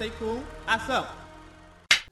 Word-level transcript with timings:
1, 0.00 0.42
ação! 0.64 1.04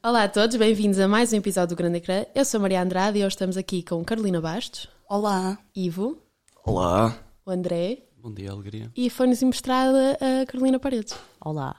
Olá 0.02 0.24
a 0.24 0.28
todos, 0.28 0.56
bem-vindos 0.56 0.98
a 0.98 1.06
mais 1.06 1.32
um 1.32 1.36
episódio 1.36 1.76
do 1.76 1.78
Grande 1.78 1.98
Ecrã. 1.98 2.24
Eu 2.34 2.44
sou 2.44 2.58
Maria 2.58 2.82
Andrade 2.82 3.18
e 3.18 3.22
hoje 3.22 3.34
estamos 3.34 3.56
aqui 3.56 3.80
com 3.84 4.04
Carolina 4.04 4.40
Bastos, 4.40 4.88
Olá. 5.08 5.56
Ivo, 5.74 6.18
Olá. 6.64 7.16
o 7.44 7.50
André 7.50 7.98
Bom 8.20 8.34
dia, 8.34 8.50
alegria. 8.50 8.90
e 8.96 9.08
foi-nos 9.08 9.40
mostrada 9.44 10.18
a 10.20 10.46
Carolina 10.46 10.80
Paredes. 10.80 11.16
Olá. 11.40 11.76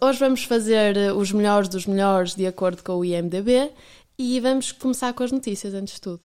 Hoje 0.00 0.20
vamos 0.20 0.44
fazer 0.44 0.96
eh, 0.96 1.12
os 1.12 1.32
melhores 1.32 1.68
dos 1.68 1.86
melhores 1.86 2.36
de 2.36 2.46
acordo 2.46 2.84
com 2.84 2.92
o 2.92 3.04
IMDB 3.04 3.72
e 4.16 4.38
vamos 4.38 4.70
começar 4.70 5.12
com 5.12 5.24
as 5.24 5.32
notícias 5.32 5.74
antes 5.74 5.94
de 5.94 6.00
tudo. 6.00 6.20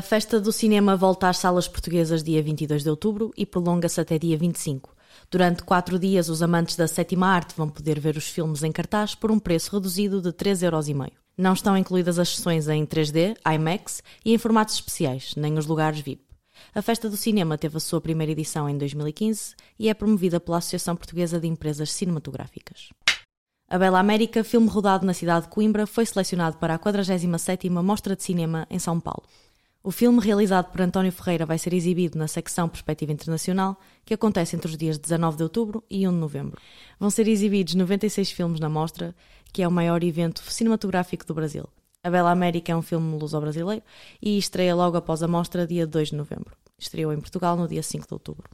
A 0.00 0.02
Festa 0.02 0.40
do 0.40 0.50
Cinema 0.50 0.96
volta 0.96 1.28
às 1.28 1.36
salas 1.36 1.68
portuguesas 1.68 2.22
dia 2.22 2.42
22 2.42 2.82
de 2.82 2.88
outubro 2.88 3.34
e 3.36 3.44
prolonga-se 3.44 4.00
até 4.00 4.18
dia 4.18 4.34
25. 4.34 4.96
Durante 5.30 5.62
quatro 5.62 5.98
dias, 5.98 6.30
os 6.30 6.40
amantes 6.42 6.74
da 6.74 6.88
sétima 6.88 7.26
arte 7.26 7.54
vão 7.54 7.68
poder 7.68 8.00
ver 8.00 8.16
os 8.16 8.26
filmes 8.26 8.62
em 8.62 8.72
cartaz 8.72 9.14
por 9.14 9.30
um 9.30 9.38
preço 9.38 9.70
reduzido 9.76 10.22
de 10.22 10.32
3,5€. 10.32 11.12
Não 11.36 11.52
estão 11.52 11.76
incluídas 11.76 12.18
as 12.18 12.30
sessões 12.30 12.66
em 12.66 12.86
3D, 12.86 13.36
IMAX 13.54 14.02
e 14.24 14.32
em 14.32 14.38
formatos 14.38 14.76
especiais, 14.76 15.34
nem 15.36 15.58
os 15.58 15.66
lugares 15.66 16.00
VIP. 16.00 16.24
A 16.74 16.80
Festa 16.80 17.10
do 17.10 17.16
Cinema 17.18 17.58
teve 17.58 17.76
a 17.76 17.80
sua 17.80 18.00
primeira 18.00 18.32
edição 18.32 18.70
em 18.70 18.78
2015 18.78 19.54
e 19.78 19.90
é 19.90 19.92
promovida 19.92 20.40
pela 20.40 20.56
Associação 20.56 20.96
Portuguesa 20.96 21.38
de 21.38 21.46
Empresas 21.46 21.92
Cinematográficas. 21.92 22.88
A 23.68 23.78
Bela 23.78 24.00
América, 24.00 24.42
filme 24.42 24.66
rodado 24.66 25.04
na 25.04 25.12
cidade 25.12 25.44
de 25.44 25.52
Coimbra, 25.52 25.86
foi 25.86 26.06
selecionado 26.06 26.56
para 26.56 26.74
a 26.74 26.78
47ª 26.78 27.82
Mostra 27.82 28.16
de 28.16 28.22
Cinema 28.22 28.66
em 28.70 28.78
São 28.78 28.98
Paulo. 28.98 29.24
O 29.82 29.90
filme, 29.90 30.20
realizado 30.20 30.70
por 30.70 30.82
António 30.82 31.10
Ferreira, 31.10 31.46
vai 31.46 31.56
ser 31.56 31.72
exibido 31.72 32.18
na 32.18 32.28
secção 32.28 32.68
Perspectiva 32.68 33.12
Internacional, 33.12 33.80
que 34.04 34.12
acontece 34.12 34.54
entre 34.54 34.70
os 34.70 34.76
dias 34.76 34.98
19 34.98 35.38
de 35.38 35.42
outubro 35.42 35.82
e 35.88 36.06
1 36.06 36.12
de 36.12 36.18
novembro. 36.18 36.60
Vão 36.98 37.08
ser 37.08 37.26
exibidos 37.26 37.74
96 37.74 38.30
filmes 38.30 38.60
na 38.60 38.68
mostra, 38.68 39.16
que 39.54 39.62
é 39.62 39.68
o 39.68 39.72
maior 39.72 40.04
evento 40.04 40.42
cinematográfico 40.52 41.24
do 41.24 41.32
Brasil. 41.32 41.66
A 42.04 42.10
Bela 42.10 42.30
América 42.30 42.72
é 42.72 42.76
um 42.76 42.82
filme 42.82 43.18
luso-brasileiro 43.18 43.82
e 44.20 44.36
estreia 44.36 44.74
logo 44.74 44.98
após 44.98 45.22
a 45.22 45.28
mostra, 45.28 45.66
dia 45.66 45.86
2 45.86 46.08
de 46.08 46.16
novembro. 46.16 46.54
Estreou 46.78 47.10
em 47.14 47.20
Portugal 47.20 47.56
no 47.56 47.66
dia 47.66 47.82
5 47.82 48.06
de 48.06 48.12
outubro. 48.12 48.50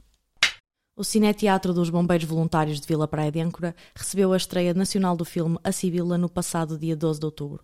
O 0.95 1.03
Cineteatro 1.03 1.73
dos 1.73 1.89
Bombeiros 1.89 2.25
Voluntários 2.25 2.79
de 2.79 2.87
Vila 2.87 3.07
Praia 3.07 3.31
de 3.33 3.41
Âncora 3.41 3.75
recebeu 3.93 4.31
a 4.31 4.37
estreia 4.37 4.73
nacional 4.73 5.15
do 5.15 5.25
filme 5.25 5.59
A 5.61 5.73
Sibila 5.73 6.17
no 6.17 6.29
passado 6.29 6.77
dia 6.77 6.95
12 6.95 7.19
de 7.19 7.25
outubro. 7.25 7.63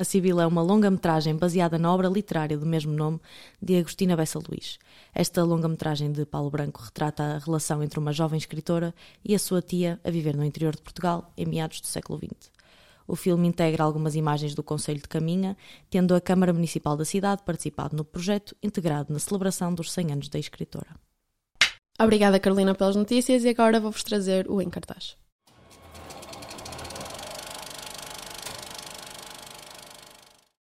A 0.00 0.04
Sibila 0.04 0.44
é 0.44 0.46
uma 0.46 0.62
longa-metragem 0.62 1.34
baseada 1.34 1.76
na 1.76 1.92
obra 1.92 2.06
literária 2.06 2.56
do 2.56 2.64
mesmo 2.64 2.92
nome 2.92 3.18
de 3.60 3.76
Agostina 3.76 4.16
Bessa 4.16 4.38
Luís. 4.38 4.78
Esta 5.12 5.42
longa-metragem 5.42 6.12
de 6.12 6.24
Paulo 6.24 6.48
Branco 6.50 6.80
retrata 6.80 7.24
a 7.24 7.38
relação 7.38 7.82
entre 7.82 7.98
uma 7.98 8.12
jovem 8.12 8.38
escritora 8.38 8.94
e 9.24 9.34
a 9.34 9.38
sua 9.40 9.60
tia 9.60 9.98
a 10.04 10.10
viver 10.12 10.36
no 10.36 10.44
interior 10.44 10.76
de 10.76 10.82
Portugal 10.82 11.32
em 11.36 11.46
meados 11.46 11.80
do 11.80 11.88
século 11.88 12.16
XX. 12.16 12.48
O 13.08 13.16
filme 13.16 13.48
integra 13.48 13.82
algumas 13.82 14.14
imagens 14.14 14.54
do 14.54 14.62
Conselho 14.62 15.00
de 15.00 15.08
Caminha, 15.08 15.56
tendo 15.90 16.14
a 16.14 16.20
Câmara 16.20 16.52
Municipal 16.52 16.96
da 16.96 17.04
cidade 17.04 17.42
participado 17.42 17.96
no 17.96 18.04
projeto 18.04 18.54
integrado 18.62 19.12
na 19.12 19.18
celebração 19.18 19.74
dos 19.74 19.90
100 19.90 20.12
anos 20.12 20.28
da 20.28 20.38
escritora. 20.38 20.94
Obrigada, 22.00 22.38
Carolina, 22.38 22.72
pelas 22.72 22.94
notícias 22.94 23.42
e 23.42 23.48
agora 23.48 23.80
vou-vos 23.80 24.04
trazer 24.04 24.48
o 24.48 24.62
em 24.62 24.70
cartaz. 24.70 25.17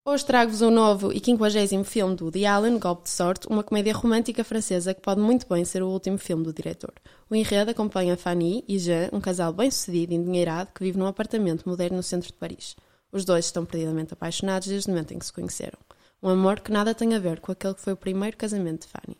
Hoje 0.09 0.25
trago-vos 0.25 0.61
um 0.61 0.71
novo 0.71 1.11
e 1.11 1.19
50 1.19 1.83
filme 1.83 2.15
do 2.15 2.23
Woody 2.23 2.45
Allen, 2.45 2.79
Golpe 2.79 3.03
de 3.03 3.09
Sorte, 3.09 3.45
uma 3.49 3.61
comédia 3.61 3.93
romântica 3.93 4.41
francesa 4.41 4.93
que 4.93 5.01
pode 5.01 5.19
muito 5.19 5.45
bem 5.49 5.65
ser 5.65 5.83
o 5.83 5.89
último 5.89 6.17
filme 6.17 6.45
do 6.45 6.53
diretor. 6.53 6.93
O 7.29 7.35
enredo 7.35 7.71
acompanha 7.71 8.15
Fanny 8.15 8.63
e 8.69 8.79
Jean, 8.79 9.09
um 9.11 9.19
casal 9.19 9.51
bem-sucedido 9.51 10.13
e 10.13 10.15
endinheirado 10.15 10.71
que 10.73 10.81
vive 10.81 10.97
num 10.97 11.07
apartamento 11.07 11.67
moderno 11.67 11.97
no 11.97 12.03
centro 12.03 12.27
de 12.27 12.37
Paris. 12.37 12.73
Os 13.11 13.25
dois 13.25 13.47
estão 13.47 13.65
perdidamente 13.65 14.13
apaixonados 14.13 14.69
desde 14.69 14.89
o 14.89 14.93
momento 14.93 15.13
em 15.13 15.19
que 15.19 15.25
se 15.25 15.33
conheceram. 15.33 15.77
Um 16.23 16.29
amor 16.29 16.61
que 16.61 16.71
nada 16.71 16.95
tem 16.95 17.13
a 17.13 17.19
ver 17.19 17.41
com 17.41 17.51
aquele 17.51 17.73
que 17.73 17.81
foi 17.81 17.91
o 17.91 17.97
primeiro 17.97 18.37
casamento 18.37 18.83
de 18.83 18.87
Fanny. 18.87 19.17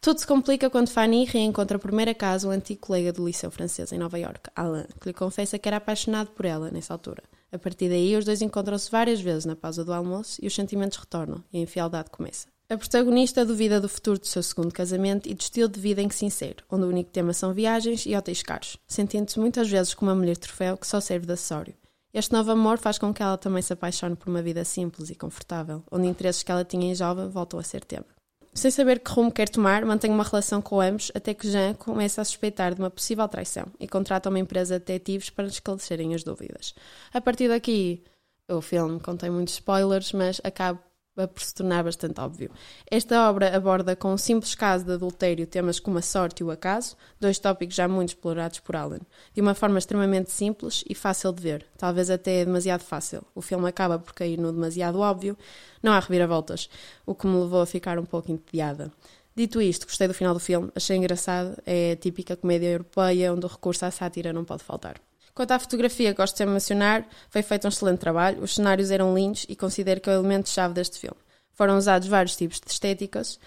Tudo 0.00 0.20
se 0.20 0.26
complica 0.28 0.70
quando 0.70 0.90
Fanny 0.90 1.24
reencontra 1.24 1.76
por 1.76 1.88
primeira 1.88 2.14
casa 2.14 2.46
o 2.46 2.52
antigo 2.52 2.82
colega 2.82 3.12
do 3.12 3.26
liceu 3.26 3.50
francês 3.50 3.90
em 3.90 3.98
Nova 3.98 4.16
York, 4.16 4.48
Alain, 4.54 4.86
que 5.00 5.08
lhe 5.08 5.12
confessa 5.12 5.58
que 5.58 5.68
era 5.68 5.78
apaixonado 5.78 6.30
por 6.30 6.44
ela 6.44 6.70
nessa 6.70 6.94
altura. 6.94 7.24
A 7.50 7.58
partir 7.58 7.88
daí, 7.88 8.16
os 8.16 8.24
dois 8.24 8.42
encontram-se 8.42 8.90
várias 8.90 9.20
vezes 9.20 9.44
na 9.44 9.56
pausa 9.56 9.84
do 9.84 9.92
almoço 9.92 10.38
e 10.42 10.46
os 10.46 10.54
sentimentos 10.54 10.98
retornam 10.98 11.42
e 11.52 11.58
a 11.58 11.60
infialdade 11.60 12.10
começa. 12.10 12.48
A 12.70 12.76
protagonista 12.76 13.46
duvida 13.46 13.80
do 13.80 13.88
futuro 13.88 14.18
do 14.18 14.26
seu 14.26 14.42
segundo 14.42 14.72
casamento 14.72 15.26
e 15.26 15.32
do 15.32 15.40
estilo 15.40 15.70
de 15.70 15.80
vida 15.80 16.02
em 16.02 16.08
que 16.08 16.14
se 16.14 16.26
insere, 16.26 16.56
onde 16.70 16.84
o 16.84 16.88
único 16.88 17.10
tema 17.10 17.32
são 17.32 17.54
viagens 17.54 18.04
e 18.04 18.14
hotéis 18.14 18.42
caros, 18.42 18.76
sentindo-se 18.86 19.40
muitas 19.40 19.70
vezes 19.70 19.94
como 19.94 20.10
uma 20.10 20.16
mulher 20.16 20.36
troféu 20.36 20.76
que 20.76 20.86
só 20.86 21.00
serve 21.00 21.26
de 21.26 21.32
acessório. 21.32 21.74
Este 22.12 22.32
novo 22.32 22.50
amor 22.50 22.78
faz 22.78 22.98
com 22.98 23.14
que 23.14 23.22
ela 23.22 23.38
também 23.38 23.62
se 23.62 23.72
apaixone 23.72 24.16
por 24.16 24.28
uma 24.28 24.42
vida 24.42 24.64
simples 24.64 25.08
e 25.08 25.14
confortável, 25.14 25.82
onde 25.90 26.06
interesses 26.06 26.42
que 26.42 26.52
ela 26.52 26.64
tinha 26.64 26.90
em 26.90 26.94
jovem 26.94 27.28
voltam 27.28 27.58
a 27.58 27.62
ser 27.62 27.82
tema. 27.84 28.17
Sem 28.58 28.72
saber 28.72 28.98
que 28.98 29.12
rumo 29.12 29.30
quer 29.30 29.48
tomar, 29.48 29.84
mantém 29.84 30.10
uma 30.10 30.24
relação 30.24 30.60
com 30.60 30.80
ambos 30.80 31.12
até 31.14 31.32
que 31.32 31.48
Jean 31.48 31.74
começa 31.74 32.20
a 32.20 32.24
suspeitar 32.24 32.74
de 32.74 32.80
uma 32.80 32.90
possível 32.90 33.28
traição 33.28 33.66
e 33.78 33.86
contrata 33.86 34.28
uma 34.28 34.38
empresa 34.40 34.80
de 34.80 34.84
detetives 34.84 35.30
para 35.30 35.46
esclarecerem 35.46 36.12
as 36.12 36.24
dúvidas. 36.24 36.74
A 37.14 37.20
partir 37.20 37.46
daqui, 37.46 38.02
o 38.48 38.60
filme 38.60 38.98
contém 38.98 39.30
muitos 39.30 39.54
spoilers, 39.54 40.12
mas 40.12 40.40
acaba 40.42 40.82
por 41.26 41.42
se 41.42 41.54
tornar 41.54 41.82
bastante 41.82 42.20
óbvio. 42.20 42.50
Esta 42.90 43.28
obra 43.28 43.56
aborda 43.56 43.96
com 43.96 44.12
um 44.12 44.18
simples 44.18 44.54
caso 44.54 44.84
de 44.84 44.92
adultério 44.92 45.46
temas 45.46 45.80
como 45.80 45.98
a 45.98 46.02
sorte 46.02 46.40
e 46.40 46.44
o 46.44 46.50
acaso, 46.50 46.96
dois 47.18 47.38
tópicos 47.38 47.74
já 47.74 47.88
muito 47.88 48.10
explorados 48.10 48.60
por 48.60 48.76
Allen, 48.76 49.00
de 49.34 49.40
uma 49.40 49.54
forma 49.54 49.78
extremamente 49.78 50.30
simples 50.30 50.84
e 50.88 50.94
fácil 50.94 51.32
de 51.32 51.42
ver, 51.42 51.66
talvez 51.76 52.10
até 52.10 52.44
demasiado 52.44 52.82
fácil. 52.82 53.22
O 53.34 53.42
filme 53.42 53.68
acaba 53.68 53.98
por 53.98 54.12
cair 54.12 54.38
no 54.38 54.52
demasiado 54.52 55.00
óbvio, 55.00 55.36
não 55.82 55.92
há 55.92 55.98
reviravoltas, 55.98 56.68
o 57.06 57.14
que 57.14 57.26
me 57.26 57.40
levou 57.40 57.62
a 57.62 57.66
ficar 57.66 57.98
um 57.98 58.04
pouco 58.04 58.30
entediada. 58.30 58.92
Dito 59.34 59.62
isto, 59.62 59.86
gostei 59.86 60.08
do 60.08 60.14
final 60.14 60.34
do 60.34 60.40
filme, 60.40 60.70
achei 60.74 60.96
engraçado, 60.96 61.56
é 61.64 61.92
a 61.92 61.96
típica 61.96 62.36
comédia 62.36 62.72
europeia 62.72 63.32
onde 63.32 63.46
o 63.46 63.48
recurso 63.48 63.86
à 63.86 63.90
sátira 63.90 64.32
não 64.32 64.44
pode 64.44 64.64
faltar. 64.64 65.00
Quanto 65.38 65.52
à 65.52 65.58
fotografia, 65.60 66.12
gosto 66.12 66.36
de 66.36 66.46
mencionar, 66.46 67.06
foi 67.30 67.42
feito 67.42 67.64
um 67.64 67.68
excelente 67.68 68.00
trabalho, 68.00 68.42
os 68.42 68.56
cenários 68.56 68.90
eram 68.90 69.14
lindos 69.14 69.46
e 69.48 69.54
considero 69.54 70.00
que 70.00 70.10
é 70.10 70.12
o 70.12 70.18
elemento-chave 70.18 70.74
deste 70.74 70.98
filme. 70.98 71.16
Foram 71.52 71.78
usados 71.78 72.08
vários 72.08 72.34
tipos 72.34 72.58
de 72.58 72.68
estéticas 72.68 73.38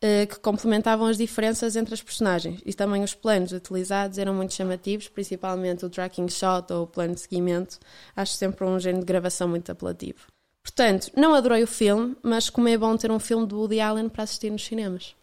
eh, 0.00 0.24
que 0.24 0.40
complementavam 0.40 1.06
as 1.06 1.18
diferenças 1.18 1.76
entre 1.76 1.92
as 1.92 2.00
personagens 2.00 2.62
e 2.64 2.72
também 2.72 3.04
os 3.04 3.12
planos 3.12 3.52
utilizados 3.52 4.16
eram 4.16 4.32
muito 4.32 4.54
chamativos, 4.54 5.06
principalmente 5.06 5.84
o 5.84 5.90
tracking 5.90 6.30
shot 6.30 6.72
ou 6.72 6.84
o 6.84 6.86
plano 6.86 7.14
de 7.14 7.20
seguimento. 7.20 7.78
Acho 8.16 8.32
sempre 8.32 8.64
um 8.64 8.80
género 8.80 9.00
de 9.00 9.06
gravação 9.06 9.46
muito 9.46 9.70
apelativo. 9.70 10.20
Portanto, 10.62 11.10
não 11.14 11.34
adorei 11.34 11.62
o 11.62 11.66
filme, 11.66 12.16
mas 12.22 12.48
como 12.48 12.68
é 12.68 12.78
bom 12.78 12.96
ter 12.96 13.10
um 13.10 13.18
filme 13.18 13.46
do 13.46 13.58
Woody 13.58 13.80
Allen 13.80 14.08
para 14.08 14.22
assistir 14.22 14.50
nos 14.50 14.64
cinemas. 14.64 15.14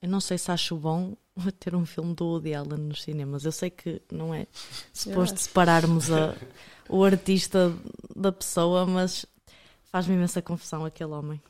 Eu 0.00 0.08
não 0.08 0.18
sei 0.18 0.38
se 0.38 0.50
acho 0.50 0.76
bom 0.76 1.14
ter 1.58 1.74
um 1.74 1.84
filme 1.84 2.14
do 2.14 2.24
Woody 2.26 2.54
Allen 2.54 2.78
nos 2.78 3.02
cinemas. 3.02 3.44
Eu 3.44 3.52
sei 3.52 3.70
que 3.70 4.00
não 4.10 4.34
é 4.34 4.46
suposto 4.92 5.38
separarmos 5.38 6.10
a, 6.10 6.34
o 6.88 7.04
artista 7.04 7.72
da 8.14 8.32
pessoa, 8.32 8.86
mas 8.86 9.26
faz-me 9.84 10.14
imensa 10.14 10.42
confusão 10.42 10.84
aquele 10.84 11.12
homem. 11.12 11.40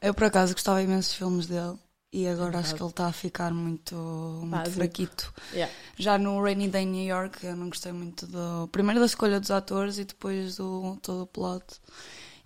Eu 0.00 0.14
por 0.14 0.24
acaso 0.24 0.52
gostava 0.52 0.82
imenso 0.82 1.10
de 1.10 1.16
filmes 1.16 1.46
dele 1.46 1.76
e 2.12 2.26
agora 2.26 2.58
acho 2.58 2.74
que 2.74 2.82
ele 2.82 2.90
está 2.90 3.06
a 3.06 3.12
ficar 3.12 3.52
muito, 3.52 3.94
muito 3.94 4.50
Básico. 4.50 4.76
fraquito. 4.76 5.34
Yeah. 5.52 5.72
Já 5.96 6.16
no 6.16 6.42
Rainy 6.42 6.68
Day 6.68 6.86
New 6.86 7.06
York 7.06 7.44
eu 7.44 7.56
não 7.56 7.68
gostei 7.68 7.92
muito 7.92 8.26
do. 8.26 8.68
Primeiro 8.68 9.00
da 9.00 9.06
escolha 9.06 9.38
dos 9.38 9.50
atores 9.50 9.98
e 9.98 10.04
depois 10.04 10.56
do 10.56 10.96
todo 11.02 11.22
o 11.22 11.26
plot. 11.26 11.64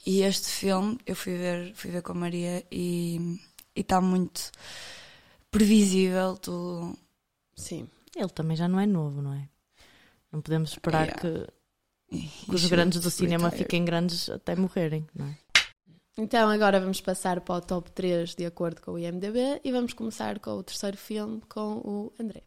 E 0.05 0.23
este 0.23 0.49
filme 0.49 0.99
eu 1.07 1.15
fui 1.15 1.37
ver, 1.37 1.73
fui 1.75 1.91
ver 1.91 2.03
com 2.03 2.13
a 2.13 2.17
Maria 2.17 2.65
e 2.73 3.39
está 3.75 4.01
muito 4.01 4.51
previsível 5.53 6.37
tudo. 6.37 6.99
Sim. 7.55 7.89
Ele 8.17 8.29
também 8.31 8.57
já 8.57 8.67
não 8.67 8.81
é 8.81 8.87
novo, 8.87 9.23
não 9.23 9.33
é? 9.35 9.49
Não 10.33 10.41
podemos 10.41 10.73
esperar 10.73 11.07
Yeah. 11.07 11.21
que, 11.21 12.47
que 12.47 12.55
os 12.55 12.61
chega 12.63 12.77
grandes 12.77 13.01
do 13.01 13.11
cinema 13.11 13.45
retire. 13.45 13.65
fiquem 13.65 13.85
grandes 13.85 14.29
até 14.29 14.57
morrerem, 14.57 15.07
não 15.15 15.27
é? 15.27 15.39
Então 16.19 16.51
agora 16.51 16.79
vamos 16.81 17.01
passar 17.01 17.41
para 17.41 17.55
o 17.55 17.61
top 17.61 17.91
3 17.93 18.35
de 18.35 18.45
acordo 18.45 18.83
com 18.83 18.93
o 18.93 18.99
IMDB 18.99 19.61
e 19.65 19.73
vamos 19.73 19.95
começar 19.95 20.39
com 20.41 20.51
o 20.53 20.63
terceiro 20.63 20.97
filme 20.97 21.41
com 21.49 21.77
o 21.79 22.13
André. 22.21 22.43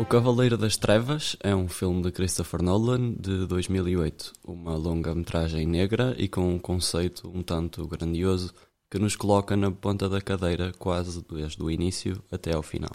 O 0.00 0.06
Cavaleiro 0.06 0.56
das 0.56 0.78
Trevas 0.78 1.36
é 1.40 1.54
um 1.54 1.68
filme 1.68 2.00
de 2.00 2.10
Christopher 2.10 2.62
Nolan 2.62 3.12
de 3.12 3.46
2008, 3.46 4.32
uma 4.42 4.74
longa-metragem 4.74 5.66
negra 5.66 6.14
e 6.16 6.26
com 6.26 6.54
um 6.54 6.58
conceito 6.58 7.28
um 7.28 7.42
tanto 7.42 7.86
grandioso 7.86 8.50
que 8.90 8.98
nos 8.98 9.14
coloca 9.14 9.54
na 9.58 9.70
ponta 9.70 10.08
da 10.08 10.18
cadeira 10.18 10.72
quase 10.78 11.22
desde 11.30 11.62
o 11.62 11.70
início 11.70 12.24
até 12.32 12.54
ao 12.54 12.62
final. 12.62 12.92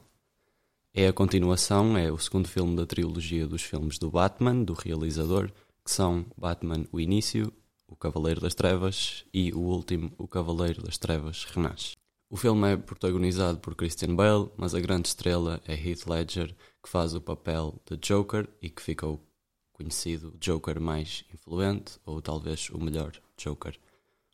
É 0.95 1.07
a 1.07 1.13
continuação, 1.13 1.95
é 1.95 2.11
o 2.11 2.17
segundo 2.17 2.47
filme 2.47 2.75
da 2.75 2.87
trilogia 2.87 3.45
dos 3.45 3.61
filmes 3.61 3.99
do 3.99 4.09
Batman, 4.09 4.63
do 4.63 4.73
realizador, 4.73 5.51
que 5.83 5.91
são 5.91 6.25
Batman 6.35 6.87
o 6.91 6.99
Início, 6.99 7.53
O 7.87 7.95
Cavaleiro 7.95 8.41
das 8.41 8.55
Trevas 8.55 9.25
e 9.31 9.53
o 9.53 9.59
último, 9.59 10.11
O 10.17 10.27
Cavaleiro 10.27 10.81
das 10.81 10.97
Trevas 10.97 11.43
Renasce. 11.43 11.95
O 12.35 12.37
filme 12.37 12.73
é 12.73 12.75
protagonizado 12.75 13.59
por 13.59 13.75
Christian 13.75 14.13
Bale, 14.13 14.49
mas 14.57 14.75
a 14.75 14.79
grande 14.81 15.07
estrela 15.07 15.61
é 15.65 15.73
Heath 15.73 16.05
Ledger, 16.05 16.53
que 16.83 16.89
faz 16.89 17.13
o 17.13 17.21
papel 17.21 17.81
de 17.89 17.95
Joker 17.95 18.45
e 18.61 18.69
que 18.69 18.81
ficou 18.81 19.25
conhecido 19.71 20.33
Joker 20.37 20.81
mais 20.81 21.23
influente, 21.33 21.97
ou 22.05 22.21
talvez 22.21 22.69
o 22.71 22.77
melhor 22.77 23.13
Joker. 23.37 23.79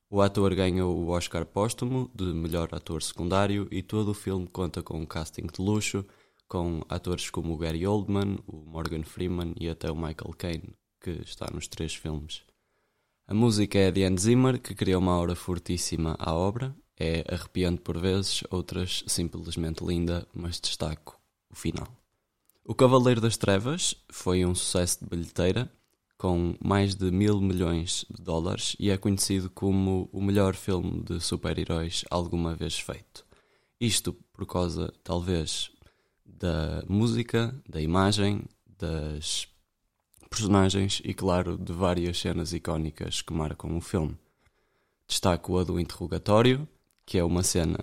O 0.09 0.19
ator 0.19 0.55
ganhou 0.55 0.97
o 0.97 1.09
Oscar 1.09 1.45
póstumo 1.45 2.09
de 2.15 2.23
melhor 2.23 2.69
ator 2.71 3.03
secundário 3.03 3.67
e 3.69 3.83
todo 3.83 4.09
o 4.09 4.15
filme 4.15 4.47
conta 4.47 4.81
com 4.81 4.99
um 4.99 5.05
casting 5.05 5.45
de 5.45 5.61
luxo, 5.61 6.03
com 6.47 6.81
atores 6.89 7.29
como 7.29 7.53
o 7.53 7.57
Gary 7.57 7.85
Oldman, 7.85 8.39
o 8.47 8.65
Morgan 8.65 9.03
Freeman 9.03 9.53
e 9.59 9.69
até 9.69 9.91
o 9.91 9.95
Michael 9.95 10.33
Caine, 10.39 10.73
que 10.99 11.11
está 11.21 11.45
nos 11.53 11.67
três 11.67 11.93
filmes. 11.93 12.41
A 13.27 13.33
música 13.35 13.77
é 13.77 13.91
de 13.91 14.03
Hans 14.03 14.21
Zimmer, 14.21 14.59
que 14.59 14.73
criou 14.73 14.99
uma 14.99 15.13
aura 15.13 15.35
fortíssima 15.35 16.15
à 16.17 16.33
obra. 16.33 16.75
É 17.03 17.25
arrepiante 17.33 17.81
por 17.81 17.97
vezes, 17.97 18.43
outras 18.51 19.03
simplesmente 19.07 19.83
linda, 19.83 20.27
mas 20.35 20.59
destaco 20.59 21.19
o 21.49 21.55
final. 21.55 21.87
O 22.63 22.75
Cavaleiro 22.75 23.19
das 23.19 23.37
Trevas 23.37 23.95
foi 24.11 24.45
um 24.45 24.53
sucesso 24.53 24.99
de 25.03 25.09
bilheteira, 25.09 25.67
com 26.15 26.53
mais 26.63 26.93
de 26.93 27.09
mil 27.09 27.41
milhões 27.41 28.05
de 28.07 28.21
dólares, 28.21 28.75
e 28.77 28.91
é 28.91 28.97
conhecido 28.99 29.49
como 29.49 30.11
o 30.13 30.21
melhor 30.21 30.53
filme 30.53 31.01
de 31.01 31.19
super-heróis 31.19 32.05
alguma 32.07 32.53
vez 32.53 32.77
feito. 32.77 33.25
Isto 33.79 34.13
por 34.31 34.45
causa, 34.45 34.93
talvez, 35.03 35.71
da 36.23 36.83
música, 36.87 37.59
da 37.67 37.81
imagem, 37.81 38.43
das 38.77 39.47
personagens 40.29 41.01
e, 41.03 41.15
claro, 41.15 41.57
de 41.57 41.73
várias 41.73 42.19
cenas 42.19 42.53
icónicas 42.53 43.23
que 43.23 43.33
marcam 43.33 43.75
o 43.75 43.81
filme. 43.81 44.15
Destaco 45.07 45.57
a 45.57 45.63
do 45.63 45.79
interrogatório, 45.79 46.69
que 47.11 47.17
é 47.17 47.23
uma 47.25 47.43
cena 47.43 47.77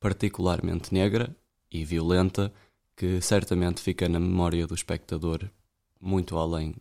particularmente 0.00 0.92
negra 0.92 1.32
e 1.70 1.84
violenta 1.84 2.52
que 2.96 3.20
certamente 3.20 3.80
fica 3.80 4.08
na 4.08 4.18
memória 4.18 4.66
do 4.66 4.74
espectador 4.74 5.48
muito 6.00 6.36
além 6.36 6.74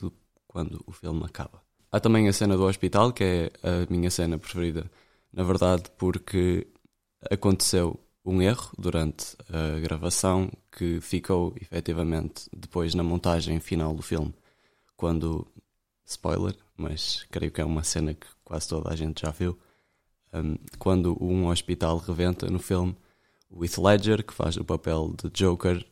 de 0.00 0.12
quando 0.46 0.80
o 0.86 0.92
filme 0.92 1.24
acaba. 1.24 1.60
Há 1.90 1.98
também 1.98 2.28
a 2.28 2.32
cena 2.32 2.56
do 2.56 2.62
hospital, 2.62 3.12
que 3.12 3.24
é 3.24 3.50
a 3.64 3.92
minha 3.92 4.12
cena 4.12 4.38
preferida, 4.38 4.88
na 5.32 5.42
verdade, 5.42 5.90
porque 5.98 6.68
aconteceu 7.28 7.98
um 8.24 8.40
erro 8.40 8.70
durante 8.78 9.36
a 9.48 9.80
gravação 9.80 10.52
que 10.70 11.00
ficou 11.00 11.52
efetivamente 11.60 12.48
depois 12.56 12.94
na 12.94 13.02
montagem 13.02 13.58
final 13.58 13.92
do 13.92 14.02
filme. 14.02 14.32
Quando, 14.96 15.44
spoiler, 16.06 16.56
mas 16.76 17.26
creio 17.28 17.50
que 17.50 17.60
é 17.60 17.64
uma 17.64 17.82
cena 17.82 18.14
que 18.14 18.28
quase 18.44 18.68
toda 18.68 18.92
a 18.92 18.94
gente 18.94 19.22
já 19.22 19.32
viu, 19.32 19.58
um, 20.32 20.56
quando 20.78 21.16
um 21.22 21.48
hospital 21.48 21.98
rebenta 21.98 22.48
no 22.48 22.58
filme, 22.58 22.96
o 23.50 23.62
Ledger, 23.62 24.24
que 24.24 24.32
faz 24.32 24.56
o 24.56 24.64
papel 24.64 25.14
de 25.22 25.30
Joker, 25.30 25.84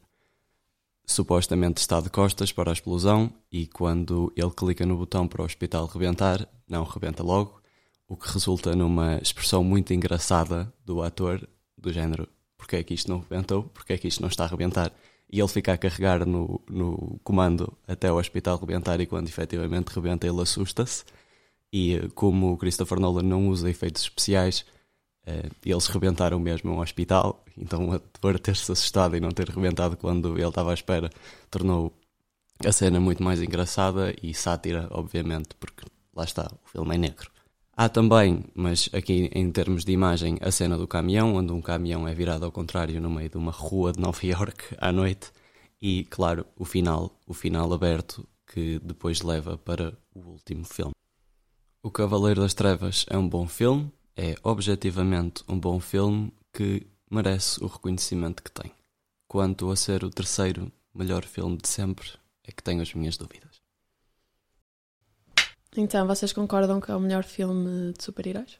supostamente 1.04 1.80
está 1.80 2.00
de 2.00 2.10
costas 2.10 2.52
para 2.52 2.70
a 2.70 2.72
explosão 2.72 3.32
e 3.50 3.66
quando 3.66 4.32
ele 4.36 4.50
clica 4.50 4.84
no 4.84 4.96
botão 4.96 5.26
para 5.26 5.42
o 5.42 5.44
hospital 5.44 5.86
rebentar, 5.86 6.46
não 6.68 6.84
rebenta 6.84 7.22
logo, 7.22 7.60
o 8.06 8.16
que 8.16 8.30
resulta 8.32 8.76
numa 8.76 9.18
expressão 9.18 9.64
muito 9.64 9.92
engraçada 9.92 10.72
do 10.84 11.02
ator 11.02 11.48
do 11.76 11.92
género 11.92 12.28
porque 12.58 12.76
é 12.76 12.82
que 12.82 12.92
isto 12.92 13.08
não 13.08 13.20
rebentou, 13.20 13.62
porque 13.72 13.92
é 13.92 13.98
que 13.98 14.08
isto 14.08 14.20
não 14.20 14.28
está 14.28 14.44
a 14.44 14.48
rebentar. 14.48 14.92
E 15.30 15.38
ele 15.38 15.48
fica 15.48 15.72
a 15.72 15.78
carregar 15.78 16.26
no, 16.26 16.60
no 16.68 17.18
comando 17.22 17.72
até 17.86 18.10
o 18.12 18.16
hospital 18.16 18.58
rebentar 18.58 19.00
e 19.00 19.06
quando 19.06 19.28
efetivamente 19.28 19.88
rebenta 19.88 20.26
ele 20.26 20.42
assusta-se. 20.42 21.04
E 21.72 21.96
eh, 21.96 22.08
como 22.14 22.52
o 22.52 22.56
Christopher 22.56 22.98
Nolan 22.98 23.22
não 23.22 23.48
usa 23.48 23.70
efeitos 23.70 24.02
especiais, 24.02 24.64
uh, 25.26 25.50
eles 25.64 25.86
rebentaram 25.86 26.38
mesmo 26.38 26.72
um 26.72 26.80
hospital, 26.80 27.44
então 27.56 28.00
por 28.20 28.38
ter-se 28.38 28.72
assustado 28.72 29.16
e 29.16 29.20
não 29.20 29.30
ter 29.30 29.48
rebentado 29.48 29.96
quando 29.96 30.38
ele 30.38 30.48
estava 30.48 30.70
à 30.70 30.74
espera, 30.74 31.10
tornou 31.50 31.92
a 32.64 32.72
cena 32.72 32.98
muito 32.98 33.22
mais 33.22 33.40
engraçada 33.42 34.14
e 34.22 34.34
sátira, 34.34 34.88
obviamente, 34.90 35.50
porque 35.60 35.84
lá 36.14 36.24
está, 36.24 36.50
o 36.64 36.68
filme 36.68 36.94
é 36.94 36.98
negro. 36.98 37.30
Há 37.76 37.88
também, 37.88 38.44
mas 38.56 38.88
aqui 38.92 39.30
em 39.32 39.52
termos 39.52 39.84
de 39.84 39.92
imagem, 39.92 40.36
a 40.40 40.50
cena 40.50 40.76
do 40.76 40.88
caminhão, 40.88 41.36
onde 41.36 41.52
um 41.52 41.60
caminhão 41.62 42.08
é 42.08 42.12
virado 42.12 42.44
ao 42.44 42.50
contrário 42.50 43.00
no 43.00 43.08
meio 43.08 43.28
de 43.28 43.36
uma 43.36 43.52
rua 43.52 43.92
de 43.92 44.00
Nova 44.00 44.26
York 44.26 44.74
à 44.78 44.90
noite, 44.90 45.30
e 45.80 46.04
claro, 46.06 46.44
o 46.56 46.64
final, 46.64 47.16
o 47.24 47.32
final 47.32 47.72
aberto 47.72 48.26
que 48.44 48.80
depois 48.82 49.22
leva 49.22 49.56
para 49.56 49.96
o 50.12 50.20
último 50.30 50.64
filme. 50.64 50.92
O 51.80 51.92
Cavaleiro 51.92 52.40
das 52.40 52.54
Trevas 52.54 53.06
é 53.08 53.16
um 53.16 53.28
bom 53.28 53.46
filme, 53.46 53.92
é 54.16 54.34
objetivamente 54.42 55.44
um 55.48 55.56
bom 55.56 55.78
filme 55.78 56.32
que 56.52 56.84
merece 57.08 57.62
o 57.62 57.68
reconhecimento 57.68 58.42
que 58.42 58.50
tem. 58.50 58.72
Quanto 59.28 59.70
a 59.70 59.76
ser 59.76 60.02
o 60.02 60.10
terceiro 60.10 60.72
melhor 60.92 61.24
filme 61.24 61.56
de 61.56 61.68
sempre, 61.68 62.10
é 62.42 62.50
que 62.50 62.64
tenho 62.64 62.82
as 62.82 62.92
minhas 62.94 63.16
dúvidas. 63.16 63.62
Então, 65.76 66.04
vocês 66.04 66.32
concordam 66.32 66.80
que 66.80 66.90
é 66.90 66.96
o 66.96 67.00
melhor 67.00 67.22
filme 67.22 67.92
de 67.92 68.02
super-heróis? 68.02 68.58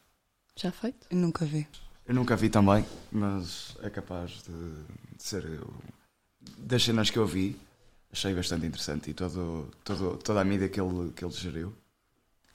Já 0.55 0.71
feito? 0.71 1.09
Eu 1.11 1.17
nunca 1.17 1.45
vi. 1.45 1.67
Eu 2.07 2.15
nunca 2.15 2.37
vi 2.37 2.49
também, 2.49 2.87
mas 3.11 3.77
é 3.83 3.91
capaz 3.91 4.45
de, 4.45 5.17
de 5.17 5.23
ser. 5.23 5.45
Eu, 5.45 5.75
das 6.57 6.85
cenas 6.85 7.11
que 7.11 7.19
eu 7.19 7.27
vi, 7.27 7.57
achei 8.13 8.33
bastante 8.33 8.65
interessante 8.65 9.11
e 9.11 9.15
todo, 9.15 9.69
todo, 9.83 10.19
toda 10.19 10.41
a 10.41 10.45
mídia 10.45 10.69
que 10.69 10.81
ele, 10.81 11.13
que 11.13 11.25
ele 11.25 11.35
geriu 11.35 11.75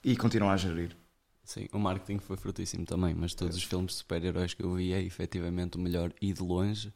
e 0.04 0.16
continua 0.16 0.52
a 0.52 0.56
gerir. 0.56 0.96
Sim, 1.44 1.66
o 1.72 1.78
marketing 1.78 2.18
foi 2.18 2.36
frutíssimo 2.36 2.86
também, 2.86 3.14
mas 3.14 3.34
todos 3.34 3.56
os 3.56 3.62
filmes 3.62 3.92
de 3.92 3.98
super-heróis 3.98 4.54
que 4.54 4.62
eu 4.62 4.74
vi 4.74 4.92
é 4.92 5.02
efetivamente 5.02 5.76
o 5.76 5.80
melhor 5.80 6.12
e 6.20 6.32
de 6.32 6.42
longe. 6.42 6.92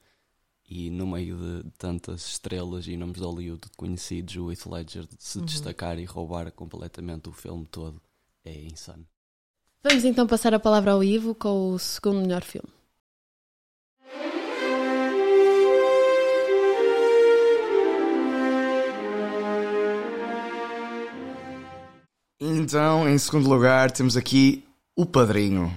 E 0.70 0.90
no 0.90 1.06
meio 1.06 1.37
de 1.37 1.70
tantas 1.78 2.26
estrelas 2.26 2.87
e 2.87 2.96
nomes 2.96 3.16
de 3.16 3.22
Hollywood 3.22 3.62
conhecidos, 3.76 4.37
o 4.37 4.50
Heath 4.50 4.66
Ledger 4.66 5.06
de 5.06 5.16
se 5.19 5.38
uhum. 5.38 5.44
destacar 5.44 5.99
e 5.99 6.05
roubar 6.05 6.50
completamente 6.52 7.28
o 7.28 7.32
filme 7.32 7.66
todo 7.66 8.00
é 8.44 8.64
insano. 8.64 9.06
Vamos 9.82 10.05
então 10.05 10.26
passar 10.26 10.52
a 10.52 10.60
palavra 10.60 10.93
ao 10.93 11.02
Ivo 11.02 11.34
com 11.34 11.70
o 11.70 11.78
segundo 11.78 12.20
melhor 12.20 12.43
filme. 12.43 12.69
Então, 22.41 23.09
em 23.09 23.19
segundo 23.19 23.49
lugar, 23.49 23.91
temos 23.91 24.17
aqui 24.17 24.65
O 24.95 25.05
Padrinho. 25.05 25.75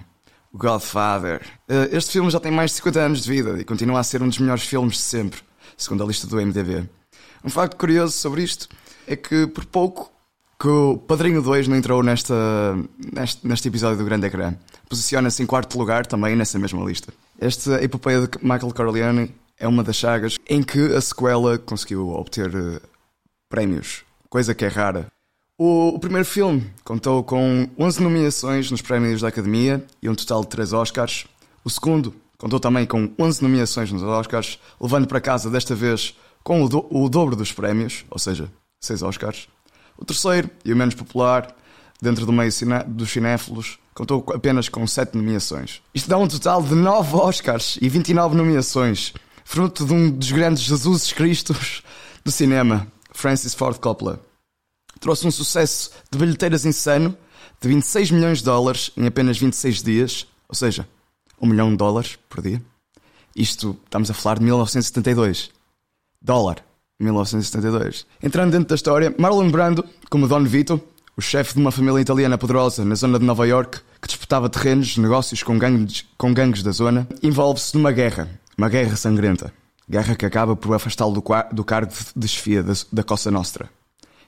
Godfather. 0.54 1.42
Eh, 1.68 1.90
este 1.94 2.12
filme 2.12 2.30
já 2.30 2.40
tem 2.40 2.52
mais 2.52 2.70
de 2.72 2.78
50 2.78 3.00
anos 3.00 3.24
de 3.24 3.32
vida 3.32 3.60
e 3.60 3.64
continua 3.64 4.00
a 4.00 4.04
ser 4.04 4.22
um 4.22 4.28
dos 4.28 4.38
melhores 4.38 4.64
filmes 4.64 4.98
de 4.98 5.02
sempre, 5.02 5.40
segundo 5.76 6.04
a 6.04 6.06
lista 6.06 6.28
do 6.28 6.36
MDB. 6.36 6.88
Um 7.44 7.50
facto 7.50 7.78
curioso 7.78 8.14
sobre 8.14 8.44
isto 8.44 8.70
é 9.08 9.16
que, 9.16 9.48
por 9.48 9.66
pouco, 9.66 10.12
que 10.60 10.68
o 10.68 10.98
Padrinho 10.98 11.42
2 11.42 11.68
não 11.68 11.76
entrou 11.76 12.04
nesta, 12.04 12.36
neste, 13.12 13.48
neste 13.48 13.68
episódio 13.68 13.98
do 13.98 14.06
Grande 14.06 14.28
Ecrã. 14.28 14.54
Posiciona-se 14.88 15.42
em 15.42 15.48
quarto 15.48 15.80
lugar 15.80 16.06
também 16.06 16.36
nessa 16.36 16.60
mesma 16.60 16.86
lista. 16.86 17.12
Esta 17.40 17.84
epopeia 17.84 18.28
de 18.28 18.38
Michael 18.40 18.72
Corleone 18.72 19.34
é 19.58 19.68
uma 19.68 19.84
das 19.84 19.96
chagas 19.96 20.36
em 20.48 20.62
que 20.62 20.94
a 20.94 21.02
sequela 21.02 21.58
conseguiu 21.58 22.10
obter 22.10 22.54
uh, 22.54 22.80
prémios, 23.50 24.04
coisa 24.30 24.54
que 24.54 24.66
é 24.66 24.68
rara 24.68 25.12
o, 25.64 25.90
o, 25.90 26.00
primeiro 26.00 26.26
filme 26.26 26.68
contou 26.84 27.24
com 27.24 27.70
11 27.78 28.02
nomeações 28.02 28.72
nos 28.72 28.82
prémios 28.82 29.22
da 29.22 29.28
Academia 29.28 29.86
e 30.02 30.10
um 30.10 30.16
total 30.16 30.42
de 30.42 30.48
3 30.48 30.74
Oscars. 30.74 31.28
O 31.64 31.70
segundo 31.70 32.16
contou 32.36 32.60
também 32.60 32.84
com 32.84 33.12
11 33.20 33.44
nomeações 33.44 33.92
nos 33.92 34.02
Oscars, 34.02 34.58
levando 34.82 35.06
para 35.06 35.22
casa 35.22 35.52
desta 35.52 35.76
vez 35.76 36.18
com 36.44 36.64
o, 36.64 36.68
do, 36.68 36.88
o 36.90 37.08
dobro 37.08 37.36
dos 37.36 37.52
prémios, 37.52 38.04
ou 38.10 38.18
seja, 38.18 38.52
6 38.80 39.04
Oscars. 39.04 39.48
O 40.00 40.04
terceiro, 40.04 40.50
e 40.66 40.74
o 40.74 40.76
menos 40.76 40.96
popular, 40.96 41.56
dentro 42.02 42.26
do 42.26 42.34
meio 42.34 42.52
cine, 42.52 42.84
dos 42.88 43.12
cinéfilos, 43.12 43.78
contou 43.94 44.26
apenas 44.34 44.68
com 44.68 44.88
7 44.88 45.16
nomeações. 45.16 45.84
Isto 45.94 46.10
dá 46.10 46.18
um 46.18 46.28
total 46.28 46.64
de 46.64 46.74
9 46.74 47.18
Oscars 47.18 47.78
e 47.80 47.88
29 47.88 48.36
nomeações, 48.36 49.14
fruto 49.46 49.86
de 49.86 49.94
um 49.94 50.10
dos 50.10 50.32
grandes 50.32 50.64
Jesus 50.64 51.14
Cristos 51.14 51.84
do 52.26 52.32
cinema, 52.32 52.88
Francis 53.12 53.54
Ford 53.54 53.78
Coppola 53.78 54.31
trouxe 55.02 55.28
um 55.28 55.32
sucesso 55.32 55.92
de 56.10 56.18
bilheteiras 56.18 56.64
insano 56.64 57.18
de 57.60 57.68
26 57.68 58.12
milhões 58.12 58.38
de 58.38 58.46
dólares 58.46 58.92
em 58.96 59.06
apenas 59.06 59.38
26 59.38 59.84
dias, 59.84 60.28
ou 60.48 60.56
seja, 60.56 60.88
1 61.42 61.48
milhão 61.48 61.72
de 61.72 61.78
dólares 61.78 62.18
por 62.30 62.42
dia. 62.42 62.62
Isto, 63.36 63.78
estamos 63.84 64.10
a 64.10 64.14
falar 64.14 64.38
de 64.40 64.46
1972. 64.46 65.52
Dólar, 66.22 66.64
1972. 67.00 68.06
Entrando 68.22 68.52
dentro 68.52 68.70
da 68.70 68.76
história, 68.76 69.14
Marlon 69.18 69.50
Brando, 69.50 69.84
como 70.10 70.28
Don 70.28 70.44
Vito, 70.44 70.82
o 71.18 71.22
chefe 71.22 71.56
de 71.56 71.60
uma 71.60 71.72
família 71.72 72.00
italiana 72.00 72.38
poderosa 72.38 72.86
na 72.86 72.96
zona 72.96 73.20
de 73.20 73.26
Nova 73.26 73.46
York, 73.48 73.80
que 74.02 74.08
disputava 74.08 74.50
terrenos, 74.50 74.98
negócios 74.98 75.44
com 75.44 75.58
gangues, 75.58 76.06
com 76.18 76.34
gangues 76.34 76.64
da 76.64 76.72
zona, 76.72 77.08
envolve-se 77.24 77.76
numa 77.76 77.92
guerra, 77.92 78.30
uma 78.58 78.70
guerra 78.70 78.96
sangrenta. 78.96 79.54
Guerra 79.90 80.16
que 80.16 80.26
acaba 80.26 80.56
por 80.56 80.74
afastá-lo 80.74 81.14
do, 81.14 81.24
do, 81.52 81.64
cargo 81.64 81.92
de 82.16 82.28
chefia 82.28 82.64
da, 82.64 82.74
da 82.92 83.04
Costa 83.04 83.30
Nostra. 83.30 83.70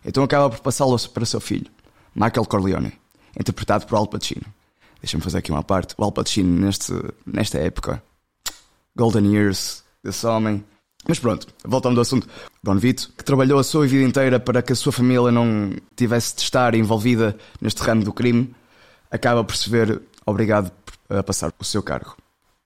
Então 0.05 0.23
acaba 0.23 0.49
por 0.49 0.59
passá-lo 0.59 0.97
para 1.09 1.25
seu 1.25 1.39
filho, 1.39 1.69
Michael 2.15 2.45
Corleone, 2.45 2.93
interpretado 3.39 3.85
por 3.85 3.95
Al 3.97 4.07
Pacino. 4.07 4.45
Deixa-me 5.01 5.23
fazer 5.23 5.39
aqui 5.39 5.51
uma 5.51 5.63
parte. 5.63 5.95
O 5.97 6.03
Al 6.03 6.11
Pacino, 6.11 6.59
neste, 6.59 6.93
nesta 7.25 7.57
época, 7.57 8.01
Golden 8.95 9.33
Years, 9.33 9.83
desse 10.03 10.25
homem. 10.25 10.63
Mas 11.07 11.19
pronto, 11.19 11.47
voltando 11.65 11.97
ao 11.97 12.01
assunto. 12.01 12.27
Don 12.63 12.77
Vito, 12.77 13.11
que 13.17 13.23
trabalhou 13.23 13.59
a 13.59 13.63
sua 13.63 13.85
vida 13.85 14.03
inteira 14.03 14.39
para 14.39 14.61
que 14.61 14.71
a 14.71 14.75
sua 14.75 14.91
família 14.91 15.31
não 15.31 15.73
tivesse 15.95 16.35
de 16.35 16.41
estar 16.43 16.73
envolvida 16.75 17.35
neste 17.59 17.81
ramo 17.81 18.03
do 18.03 18.13
crime, 18.13 18.53
acaba 19.11 19.43
por 19.43 19.55
se 19.55 19.69
ver 19.69 20.01
obrigado 20.25 20.71
a 21.09 21.21
passar 21.21 21.51
o 21.59 21.65
seu 21.65 21.83
cargo. 21.83 22.15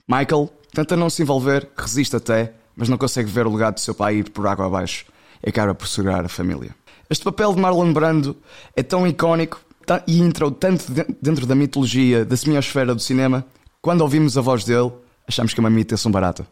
Michael 0.08 0.52
tenta 0.72 0.96
não 0.96 1.10
se 1.10 1.24
envolver, 1.24 1.68
resiste 1.76 2.16
até, 2.16 2.54
mas 2.76 2.88
não 2.88 2.98
consegue 2.98 3.30
ver 3.30 3.48
o 3.48 3.52
legado 3.52 3.76
do 3.76 3.80
seu 3.80 3.96
pai 3.96 4.18
ir 4.18 4.30
por 4.30 4.46
água 4.46 4.68
abaixo 4.68 5.06
e 5.44 5.50
acaba 5.50 5.74
por 5.74 5.88
segurar 5.88 6.24
a 6.24 6.30
família. 6.30 6.76
Este 7.10 7.24
papel 7.24 7.54
de 7.54 7.62
Marlon 7.62 7.94
Brando 7.94 8.36
é 8.76 8.84
tão 8.84 9.08
icónico 9.08 9.62
e 10.06 10.20
entrou 10.20 10.52
tanto 10.52 10.92
dentro 11.22 11.46
da 11.46 11.56
mitologia 11.56 12.26
da 12.26 12.36
semiosfera 12.36 12.94
do 12.94 13.02
cinema, 13.02 13.46
quando 13.82 14.02
ouvimos 14.02 14.38
a 14.38 14.42
voz 14.42 14.66
dele, 14.66 14.92
achamos 15.26 15.54
que 15.54 15.60
é 15.60 15.62
uma 15.62 15.70
imitação 15.70 16.12
barata. 16.12 16.46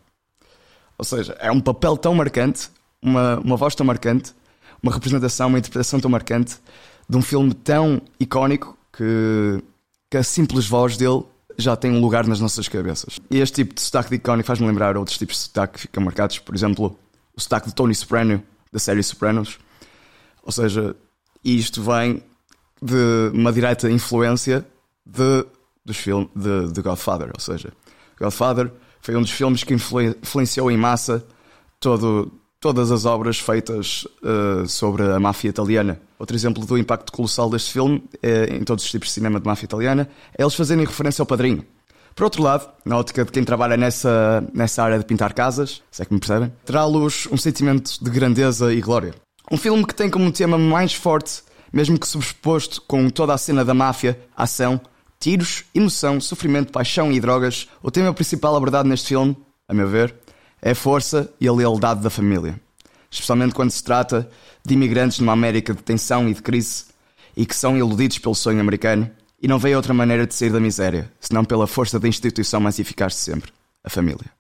Ou 0.98 1.04
seja, 1.04 1.36
é 1.40 1.52
um 1.52 1.60
papel 1.60 1.98
tão 1.98 2.16
marcante, 2.16 2.70
uma, 3.02 3.38
uma 3.40 3.58
voz 3.58 3.76
tão 3.76 3.86
marcante, 3.86 4.34
uma 4.82 4.94
representação, 4.94 5.50
uma 5.50 5.60
interpretação 5.60 6.00
tão 6.00 6.10
marcante 6.10 6.56
de 7.10 7.18
um 7.18 7.22
filme 7.22 7.54
tão 7.54 8.02
icónico 8.18 8.78
que, 8.94 9.62
que 10.10 10.18
a 10.18 10.24
simples 10.24 10.66
voz 10.68 10.96
dele 10.96 11.24
já 11.58 11.76
tem 11.76 11.92
um 11.92 12.00
lugar 12.00 12.26
nas 12.26 12.40
nossas 12.40 12.70
cabeças. 12.70 13.20
E 13.30 13.40
este 13.40 13.56
tipo 13.56 13.76
de 13.76 13.82
sotaque 13.82 14.10
de 14.10 14.16
icónico 14.16 14.48
faz-me 14.48 14.66
lembrar 14.66 14.96
outros 14.96 15.18
tipos 15.18 15.36
de 15.36 15.42
sotaque 15.44 15.74
que 15.74 15.80
ficam 15.82 16.04
marcados, 16.04 16.40
por 16.40 16.56
exemplo, 16.56 16.98
o 17.36 17.42
sotaque 17.42 17.68
de 17.68 17.76
Tony 17.76 17.94
Soprano, 17.94 18.42
da 18.72 18.80
série 18.80 19.04
Sopranos. 19.04 19.60
Ou 20.46 20.52
seja, 20.52 20.96
isto 21.44 21.82
vem 21.82 22.24
de 22.82 23.32
uma 23.34 23.52
direta 23.52 23.90
influência 23.90 24.66
de, 25.06 25.46
dos 25.84 25.98
filmes 25.98 26.30
de, 26.36 26.72
de 26.72 26.82
Godfather. 26.82 27.32
Ou 27.34 27.40
seja, 27.40 27.74
Godfather 28.20 28.72
foi 29.02 29.16
um 29.16 29.22
dos 29.22 29.32
filmes 29.32 29.64
que 29.64 29.74
influenciou 29.74 30.72
em 30.72 30.78
massa 30.78 31.26
todo, 31.80 32.32
todas 32.60 32.92
as 32.92 33.06
obras 33.06 33.40
feitas 33.40 34.08
uh, 34.24 34.68
sobre 34.68 35.04
a 35.04 35.20
máfia 35.20 35.50
italiana. 35.50 36.00
Outro 36.18 36.36
exemplo 36.36 36.66
do 36.66 36.78
impacto 36.78 37.12
colossal 37.12 37.50
deste 37.50 37.74
filme, 37.74 38.04
é, 38.24 38.56
em 38.56 38.64
todos 38.64 38.86
os 38.86 38.90
tipos 38.90 39.10
de 39.10 39.14
cinema 39.16 39.40
de 39.40 39.46
máfia 39.46 39.66
italiana, 39.66 40.10
é 40.38 40.42
eles 40.42 40.56
fazerem 40.56 40.86
referência 40.86 41.22
ao 41.22 41.26
padrinho. 41.26 41.66
Por 42.16 42.24
outro 42.24 42.42
lado, 42.42 42.70
na 42.86 42.98
ótica 42.98 43.26
de 43.26 43.32
quem 43.32 43.44
trabalha 43.44 43.76
nessa, 43.76 44.48
nessa 44.54 44.82
área 44.82 44.98
de 44.98 45.04
pintar 45.04 45.34
casas, 45.34 45.84
se 45.92 46.02
é 46.02 46.06
que 46.06 46.14
me 46.14 46.20
percebem, 46.20 46.52
terá-los 46.64 47.28
um 47.30 47.36
sentimento 47.36 48.02
de 48.02 48.10
grandeza 48.10 48.74
e 48.74 48.80
glória. 48.80 49.14
Um 49.52 49.58
filme 49.58 49.86
que 49.86 49.94
tem 49.94 50.10
como 50.10 50.32
tema 50.32 50.58
mais 50.58 50.94
forte, 50.94 51.44
mesmo 51.72 52.00
que 52.00 52.08
sobreposto 52.08 52.82
com 52.82 53.10
toda 53.10 53.34
a 53.34 53.38
cena 53.38 53.64
da 53.64 53.74
máfia, 53.74 54.20
ação, 54.36 54.82
tiros, 55.20 55.66
emoção, 55.74 56.20
sofrimento, 56.20 56.72
paixão 56.72 57.12
e 57.12 57.20
drogas, 57.20 57.68
o 57.82 57.92
tema 57.92 58.14
principal 58.14 58.56
abordado 58.56 58.90
neste 58.90 59.10
filme, 59.10 59.38
a 59.68 59.74
meu 59.74 59.88
ver, 59.88 60.16
é 60.62 60.72
a 60.72 60.76
força 60.76 61.32
e 61.40 61.48
a 61.48 61.54
lealdade 61.54 62.02
da 62.02 62.10
família. 62.10 62.60
Especialmente 63.10 63.54
quando 63.54 63.72
se 63.72 63.84
trata 63.84 64.30
de 64.66 64.74
imigrantes 64.74 65.20
numa 65.20 65.34
América 65.34 65.74
de 65.74 65.84
tensão 65.84 66.28
e 66.28 66.34
de 66.34 66.42
crise 66.42 66.86
e 67.38 67.46
que 67.46 67.56
são 67.56 67.78
iludidos 67.78 68.18
pelo 68.18 68.36
sonho 68.36 68.60
americano 68.60 69.10
e 69.42 69.48
não 69.48 69.60
veem 69.60 69.76
outra 69.76 69.94
maneira 69.94 70.26
de 70.26 70.34
sair 70.34 70.52
da 70.52 70.60
miséria, 70.60 71.12
senão 71.20 71.46
pela 71.46 71.68
força 71.68 72.00
da 72.00 72.08
instituição 72.08 72.60
mais 72.60 72.80
eficaz 72.80 73.14
de 73.14 73.20
sempre, 73.20 73.52
a 73.84 73.90
família. 73.90 74.35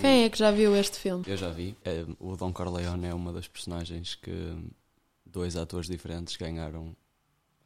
Quem 0.00 0.24
é 0.24 0.30
que 0.30 0.38
já 0.38 0.50
viu 0.50 0.76
este 0.76 0.98
filme? 0.98 1.24
Eu 1.26 1.36
já 1.36 1.50
vi. 1.50 1.76
É, 1.84 2.04
o 2.18 2.36
Don 2.36 2.52
Corleone 2.52 3.06
é 3.06 3.14
uma 3.14 3.32
das 3.32 3.46
personagens 3.46 4.14
que 4.14 4.32
dois 5.24 5.56
atores 5.56 5.88
diferentes 5.88 6.36
ganharam 6.36 6.96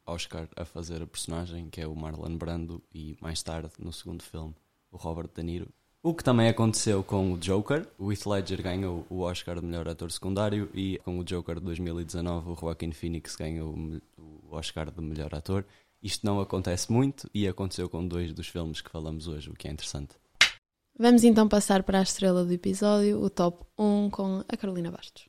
Oscar 0.06 0.48
a 0.56 0.64
fazer 0.64 1.02
a 1.02 1.06
personagem, 1.06 1.68
que 1.68 1.80
é 1.80 1.86
o 1.86 1.94
Marlon 1.94 2.36
Brando 2.36 2.82
e 2.94 3.16
mais 3.20 3.42
tarde, 3.42 3.70
no 3.78 3.92
segundo 3.92 4.22
filme, 4.22 4.54
o 4.90 4.96
Robert 4.96 5.28
De 5.34 5.42
Niro. 5.42 5.68
O 6.02 6.14
que 6.14 6.22
também 6.22 6.48
aconteceu 6.48 7.02
com 7.02 7.32
o 7.32 7.38
Joker. 7.38 7.84
O 7.98 8.12
Heath 8.12 8.26
Ledger 8.26 8.62
ganhou 8.62 9.04
o 9.10 9.22
Oscar 9.22 9.58
de 9.58 9.66
melhor 9.66 9.88
ator 9.88 10.12
secundário 10.12 10.70
e 10.72 11.00
com 11.04 11.18
o 11.18 11.24
Joker 11.24 11.56
de 11.56 11.64
2019 11.64 12.50
o 12.50 12.54
Joaquin 12.54 12.92
Phoenix 12.92 13.34
ganhou 13.34 13.74
o 14.16 14.54
Oscar 14.54 14.90
de 14.90 15.00
melhor 15.00 15.34
ator. 15.34 15.64
Isto 16.00 16.24
não 16.24 16.40
acontece 16.40 16.92
muito 16.92 17.28
e 17.34 17.48
aconteceu 17.48 17.88
com 17.88 18.06
dois 18.06 18.32
dos 18.32 18.46
filmes 18.46 18.80
que 18.80 18.88
falamos 18.88 19.26
hoje, 19.26 19.50
o 19.50 19.54
que 19.54 19.66
é 19.66 19.72
interessante. 19.72 20.14
Vamos 20.98 21.24
então 21.24 21.46
passar 21.46 21.82
para 21.82 21.98
a 21.98 22.02
estrela 22.02 22.42
do 22.42 22.50
episódio, 22.50 23.20
o 23.20 23.28
top 23.28 23.66
1 23.78 24.08
com 24.08 24.42
a 24.48 24.56
Carolina 24.56 24.90
Bastos. 24.90 25.28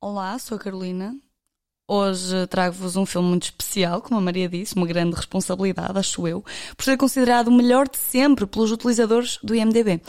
Olá, 0.00 0.38
sou 0.38 0.56
a 0.56 0.58
Carolina. 0.58 1.14
Hoje 1.86 2.46
trago-vos 2.46 2.96
um 2.96 3.04
filme 3.04 3.28
muito 3.28 3.44
especial, 3.44 4.00
como 4.00 4.18
a 4.18 4.22
Maria 4.22 4.48
disse, 4.48 4.76
uma 4.76 4.86
grande 4.86 5.14
responsabilidade, 5.14 5.98
acho 5.98 6.26
eu, 6.26 6.42
por 6.74 6.84
ser 6.84 6.96
considerado 6.96 7.48
o 7.48 7.52
melhor 7.52 7.86
de 7.86 7.98
sempre 7.98 8.46
pelos 8.46 8.72
utilizadores 8.72 9.38
do 9.42 9.54
IMDB. 9.54 10.00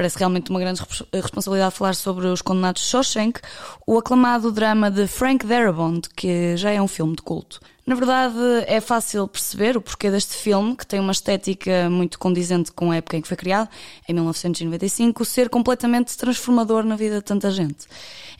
Parece 0.00 0.18
realmente 0.18 0.48
uma 0.48 0.58
grande 0.58 0.80
responsabilidade 1.12 1.74
falar 1.74 1.94
sobre 1.94 2.26
os 2.26 2.40
condenados 2.40 2.80
de 2.80 2.88
Shawshank, 2.88 3.38
o 3.86 3.98
aclamado 3.98 4.50
drama 4.50 4.90
de 4.90 5.06
Frank 5.06 5.44
Darabont, 5.44 6.08
que 6.16 6.56
já 6.56 6.70
é 6.70 6.80
um 6.80 6.88
filme 6.88 7.14
de 7.14 7.20
culto. 7.20 7.60
Na 7.86 7.94
verdade, 7.94 8.38
é 8.66 8.80
fácil 8.80 9.28
perceber 9.28 9.76
o 9.76 9.80
porquê 9.82 10.10
deste 10.10 10.36
filme, 10.36 10.74
que 10.74 10.86
tem 10.86 10.98
uma 11.00 11.12
estética 11.12 11.90
muito 11.90 12.18
condizente 12.18 12.72
com 12.72 12.90
a 12.90 12.96
época 12.96 13.18
em 13.18 13.20
que 13.20 13.28
foi 13.28 13.36
criado, 13.36 13.68
em 14.08 14.14
1995, 14.14 15.22
ser 15.26 15.50
completamente 15.50 16.16
transformador 16.16 16.82
na 16.82 16.96
vida 16.96 17.16
de 17.16 17.22
tanta 17.22 17.50
gente. 17.50 17.86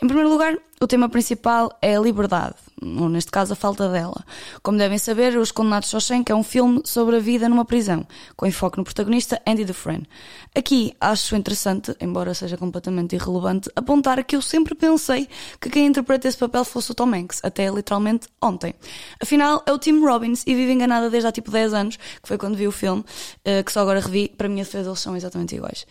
Em 0.03 0.07
primeiro 0.07 0.31
lugar, 0.31 0.57
o 0.83 0.87
tema 0.87 1.11
principal 1.11 1.77
é 1.83 1.95
a 1.95 2.01
liberdade, 2.01 2.55
ou 2.81 3.07
neste 3.11 3.31
caso 3.31 3.53
a 3.53 3.57
falta 3.57 3.91
dela. 3.91 4.25
Como 4.63 4.79
devem 4.79 4.97
saber, 4.97 5.37
Os 5.37 5.53
Condenados 5.53 5.89
de 5.89 5.93
Shawshank 5.93 6.33
é 6.33 6.35
um 6.35 6.43
filme 6.43 6.81
sobre 6.87 7.17
a 7.17 7.19
vida 7.19 7.51
numa 7.51 7.67
prisão, 7.67 8.07
com 8.35 8.47
enfoque 8.47 8.79
no 8.79 8.85
protagonista 8.85 9.39
Andy 9.47 9.67
Dufresne. 9.67 10.09
Aqui 10.55 10.95
acho 10.99 11.37
interessante, 11.37 11.95
embora 12.01 12.33
seja 12.33 12.57
completamente 12.57 13.15
irrelevante, 13.15 13.71
apontar 13.77 14.25
que 14.25 14.35
eu 14.35 14.41
sempre 14.41 14.75
pensei 14.75 15.29
que 15.61 15.69
quem 15.69 15.87
interpreta 15.87 16.27
esse 16.27 16.39
papel 16.39 16.65
fosse 16.65 16.93
o 16.93 16.95
Tom 16.95 17.15
Hanks, 17.15 17.41
até 17.43 17.69
literalmente 17.71 18.27
ontem. 18.41 18.75
Afinal, 19.23 19.63
é 19.67 19.73
o 19.75 19.79
Tim 19.79 20.01
Robbins 20.03 20.45
e 20.47 20.55
vivo 20.55 20.73
enganada 20.73 21.11
desde 21.11 21.29
há 21.29 21.33
tipo 21.33 21.51
10 21.51 21.75
anos, 21.75 21.97
que 21.97 22.27
foi 22.27 22.39
quando 22.39 22.57
vi 22.57 22.67
o 22.67 22.73
filme, 22.73 23.05
eh, 23.45 23.63
que 23.63 23.71
só 23.71 23.81
agora 23.81 24.01
revi, 24.01 24.29
para 24.29 24.49
minha 24.49 24.65
defesa 24.65 24.89
eles 24.89 25.01
são 25.01 25.15
exatamente 25.15 25.55
iguais. 25.55 25.85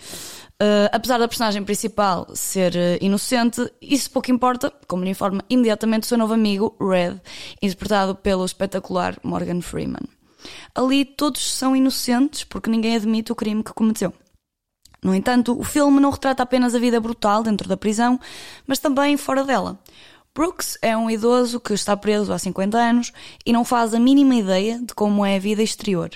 Uh, 0.62 0.92
apesar 0.92 1.18
da 1.18 1.26
personagem 1.26 1.64
principal 1.64 2.28
ser 2.36 2.74
uh, 2.76 2.98
inocente, 3.00 3.72
isso 3.82 4.12
pouco 4.12 4.30
importa, 4.30 4.74
como 4.88 5.04
lhe 5.04 5.10
informa 5.10 5.44
imediatamente 5.50 6.04
o 6.04 6.08
seu 6.08 6.18
novo 6.18 6.34
amigo, 6.34 6.76
Red, 6.80 7.20
interpretado 7.62 8.16
pelo 8.16 8.46
espetacular 8.46 9.18
Morgan 9.24 9.62
Freeman. 9.62 10.08
Ali 10.74 11.06
todos 11.06 11.42
são 11.42 11.76
inocentes 11.76 12.44
porque 12.44 12.70
ninguém 12.70 12.96
admite 12.96 13.32
o 13.32 13.36
crime 13.36 13.64
que 13.64 13.74
cometeu. 13.74 14.14
No 15.04 15.16
entanto, 15.16 15.58
o 15.58 15.64
filme 15.64 16.00
não 16.00 16.10
retrata 16.10 16.44
apenas 16.44 16.76
a 16.76 16.80
vida 16.80 17.00
brutal 17.00 17.42
dentro 17.42 17.70
da 17.70 17.78
prisão, 17.78 18.20
mas 18.68 18.80
também 18.80 19.16
fora 19.16 19.44
dela. 19.44 19.80
Brooks 20.36 20.78
é 20.82 20.96
um 20.96 21.10
idoso 21.10 21.60
que 21.60 21.74
está 21.74 21.98
preso 21.98 22.32
há 22.32 22.40
50 22.40 22.78
anos 22.78 23.12
e 23.46 23.52
não 23.52 23.66
faz 23.66 23.94
a 23.94 24.00
mínima 24.00 24.36
ideia 24.36 24.80
de 24.80 24.94
como 24.94 25.26
é 25.26 25.36
a 25.36 25.40
vida 25.40 25.64
exterior. 25.64 26.12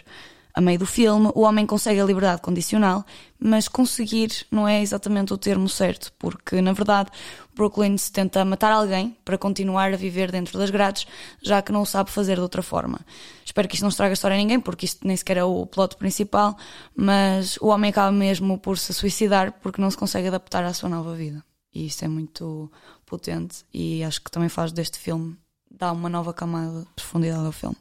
A 0.55 0.61
meio 0.61 0.77
do 0.77 0.85
filme, 0.85 1.31
o 1.33 1.41
homem 1.41 1.65
consegue 1.65 1.99
a 1.99 2.05
liberdade 2.05 2.39
condicional, 2.39 3.03
mas 3.39 3.67
conseguir 3.67 4.45
não 4.51 4.67
é 4.67 4.83
exatamente 4.83 5.33
o 5.33 5.37
termo 5.37 5.67
certo, 5.67 6.13
porque, 6.19 6.61
na 6.61 6.73
verdade, 6.73 7.09
Brooklyn 7.55 7.97
se 7.97 8.11
tenta 8.11 8.45
matar 8.45 8.71
alguém 8.71 9.17
para 9.25 9.35
continuar 9.35 9.91
a 9.91 9.97
viver 9.97 10.31
dentro 10.31 10.59
das 10.59 10.69
grades, 10.69 11.07
já 11.41 11.59
que 11.59 11.71
não 11.71 11.83
sabe 11.85 12.11
fazer 12.11 12.35
de 12.35 12.41
outra 12.41 12.61
forma. 12.61 12.99
Espero 13.43 13.67
que 13.67 13.73
isto 13.73 13.81
não 13.81 13.89
estrague 13.89 14.11
a 14.11 14.13
história 14.13 14.35
a 14.35 14.37
ninguém, 14.37 14.59
porque 14.59 14.85
isto 14.85 15.07
nem 15.07 15.17
sequer 15.17 15.37
é 15.37 15.43
o 15.43 15.65
plot 15.65 15.97
principal, 15.97 16.55
mas 16.95 17.57
o 17.57 17.69
homem 17.69 17.89
acaba 17.89 18.11
mesmo 18.11 18.59
por 18.59 18.77
se 18.77 18.93
suicidar 18.93 19.53
porque 19.53 19.81
não 19.81 19.89
se 19.89 19.97
consegue 19.97 20.27
adaptar 20.27 20.63
à 20.63 20.71
sua 20.71 20.87
nova 20.87 21.15
vida. 21.15 21.43
E 21.73 21.87
isso 21.87 22.05
é 22.05 22.07
muito 22.07 22.71
potente 23.07 23.65
e 23.73 24.03
acho 24.03 24.21
que 24.21 24.29
também 24.29 24.49
faz 24.49 24.71
deste 24.71 24.99
filme, 24.99 25.35
dá 25.71 25.91
uma 25.91 26.09
nova 26.09 26.31
camada 26.31 26.81
de 26.81 26.93
profundidade 26.95 27.43
ao 27.43 27.51
filme. 27.51 27.77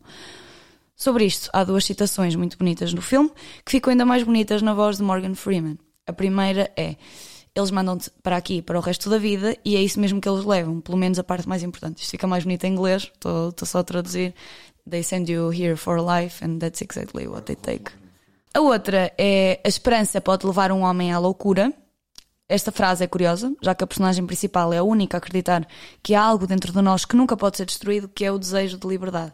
Sobre 1.03 1.25
isto, 1.25 1.51
há 1.53 1.65
duas 1.65 1.85
citações 1.85 2.37
muito 2.37 2.57
bonitas 2.57 2.95
no 2.95 3.03
filme, 3.03 3.29
que 3.67 3.73
ficam 3.73 3.91
ainda 3.91 4.05
mais 4.05 4.23
bonitas 4.23 4.63
na 4.63 4.73
voz 4.73 4.99
de 4.99 5.03
Morgan 5.03 5.35
Freeman. 5.35 5.77
A 6.07 6.13
primeira 6.13 6.71
é: 6.77 6.95
Eles 7.53 7.73
mandam-te 7.73 8.09
para 8.23 8.37
aqui 8.37 8.63
para 8.63 8.79
o 8.79 8.81
resto 8.81 9.11
da 9.11 9.19
vida 9.19 9.59
e 9.65 9.75
é 9.75 9.83
isso 9.83 9.99
mesmo 9.99 10.21
que 10.21 10.29
eles 10.29 10.45
levam, 10.45 10.81
pelo 10.81 10.97
menos 10.97 11.19
a 11.19 11.25
parte 11.25 11.49
mais 11.49 11.65
importante. 11.65 12.05
Isto 12.05 12.13
fica 12.13 12.29
mais 12.29 12.45
bonito 12.45 12.63
em 12.67 12.75
inglês, 12.75 13.11
estou 13.13 13.53
só 13.67 13.81
a 13.81 13.83
traduzir. 13.83 14.33
They 14.89 15.03
send 15.03 15.29
you 15.29 15.53
here 15.53 15.75
for 15.75 15.99
life 15.99 16.45
and 16.45 16.59
that's 16.59 16.81
exactly 16.81 17.27
what 17.27 17.47
they 17.47 17.57
take. 17.57 17.91
A 18.55 18.61
outra 18.61 19.13
é: 19.19 19.61
A 19.65 19.69
esperança 19.69 20.21
pode 20.21 20.47
levar 20.47 20.71
um 20.71 20.83
homem 20.83 21.13
à 21.13 21.19
loucura. 21.19 21.73
Esta 22.49 22.71
frase 22.71 23.03
é 23.03 23.09
curiosa, 23.09 23.53
já 23.61 23.75
que 23.75 23.83
a 23.83 23.89
personagem 23.89 24.25
principal 24.25 24.73
é 24.73 24.79
a 24.79 24.85
única 24.85 25.17
a 25.17 25.19
acreditar 25.19 25.67
que 26.01 26.15
há 26.15 26.23
algo 26.23 26.47
dentro 26.47 26.73
de 26.73 26.81
nós 26.81 27.05
que 27.05 27.17
nunca 27.17 27.37
pode 27.37 27.57
ser 27.57 27.67
destruído, 27.67 28.09
que 28.09 28.25
é 28.25 28.31
o 28.31 28.39
desejo 28.39 28.79
de 28.79 28.87
liberdade. 28.87 29.33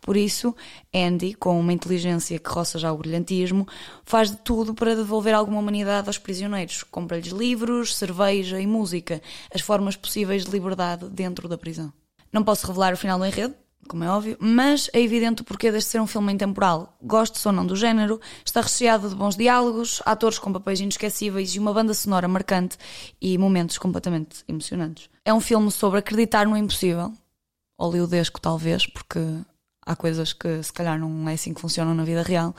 Por 0.00 0.16
isso, 0.16 0.54
Andy, 0.94 1.34
com 1.34 1.58
uma 1.60 1.72
inteligência 1.72 2.38
que 2.38 2.50
roça 2.50 2.78
já 2.78 2.92
o 2.92 2.96
brilhantismo, 2.96 3.66
faz 4.04 4.30
de 4.30 4.38
tudo 4.38 4.74
para 4.74 4.96
devolver 4.96 5.34
alguma 5.34 5.58
humanidade 5.58 6.08
aos 6.08 6.18
prisioneiros. 6.18 6.82
Compra-lhes 6.82 7.32
livros, 7.32 7.96
cerveja 7.96 8.60
e 8.60 8.66
música, 8.66 9.20
as 9.54 9.60
formas 9.60 9.96
possíveis 9.96 10.44
de 10.44 10.50
liberdade 10.50 11.08
dentro 11.08 11.48
da 11.48 11.58
prisão. 11.58 11.92
Não 12.32 12.44
posso 12.44 12.66
revelar 12.66 12.94
o 12.94 12.96
final 12.96 13.18
do 13.18 13.26
enredo, 13.26 13.54
como 13.88 14.04
é 14.04 14.08
óbvio, 14.08 14.36
mas 14.38 14.88
é 14.92 15.00
evidente 15.00 15.42
o 15.42 15.44
porquê 15.44 15.72
deste 15.72 15.90
ser 15.90 16.00
um 16.00 16.06
filme 16.06 16.32
intemporal. 16.32 16.96
Gosto 17.02 17.44
ou 17.44 17.52
não 17.52 17.66
do 17.66 17.74
género, 17.74 18.20
está 18.44 18.60
recheado 18.60 19.08
de 19.08 19.16
bons 19.16 19.36
diálogos, 19.36 20.00
atores 20.06 20.38
com 20.38 20.52
papéis 20.52 20.80
inesquecíveis 20.80 21.54
e 21.54 21.58
uma 21.58 21.74
banda 21.74 21.92
sonora 21.92 22.28
marcante 22.28 22.78
e 23.20 23.36
momentos 23.36 23.78
completamente 23.78 24.44
emocionantes. 24.46 25.10
É 25.24 25.34
um 25.34 25.40
filme 25.40 25.72
sobre 25.72 25.98
acreditar 25.98 26.46
no 26.46 26.56
impossível, 26.56 27.12
oleodesco 27.76 28.40
talvez, 28.40 28.86
porque 28.86 29.18
há 29.84 29.96
coisas 29.96 30.32
que 30.32 30.62
se 30.62 30.72
calhar 30.72 30.98
não 30.98 31.28
é 31.28 31.34
assim 31.34 31.54
que 31.54 31.60
funcionam 31.60 31.94
na 31.94 32.04
vida 32.04 32.22
real, 32.22 32.54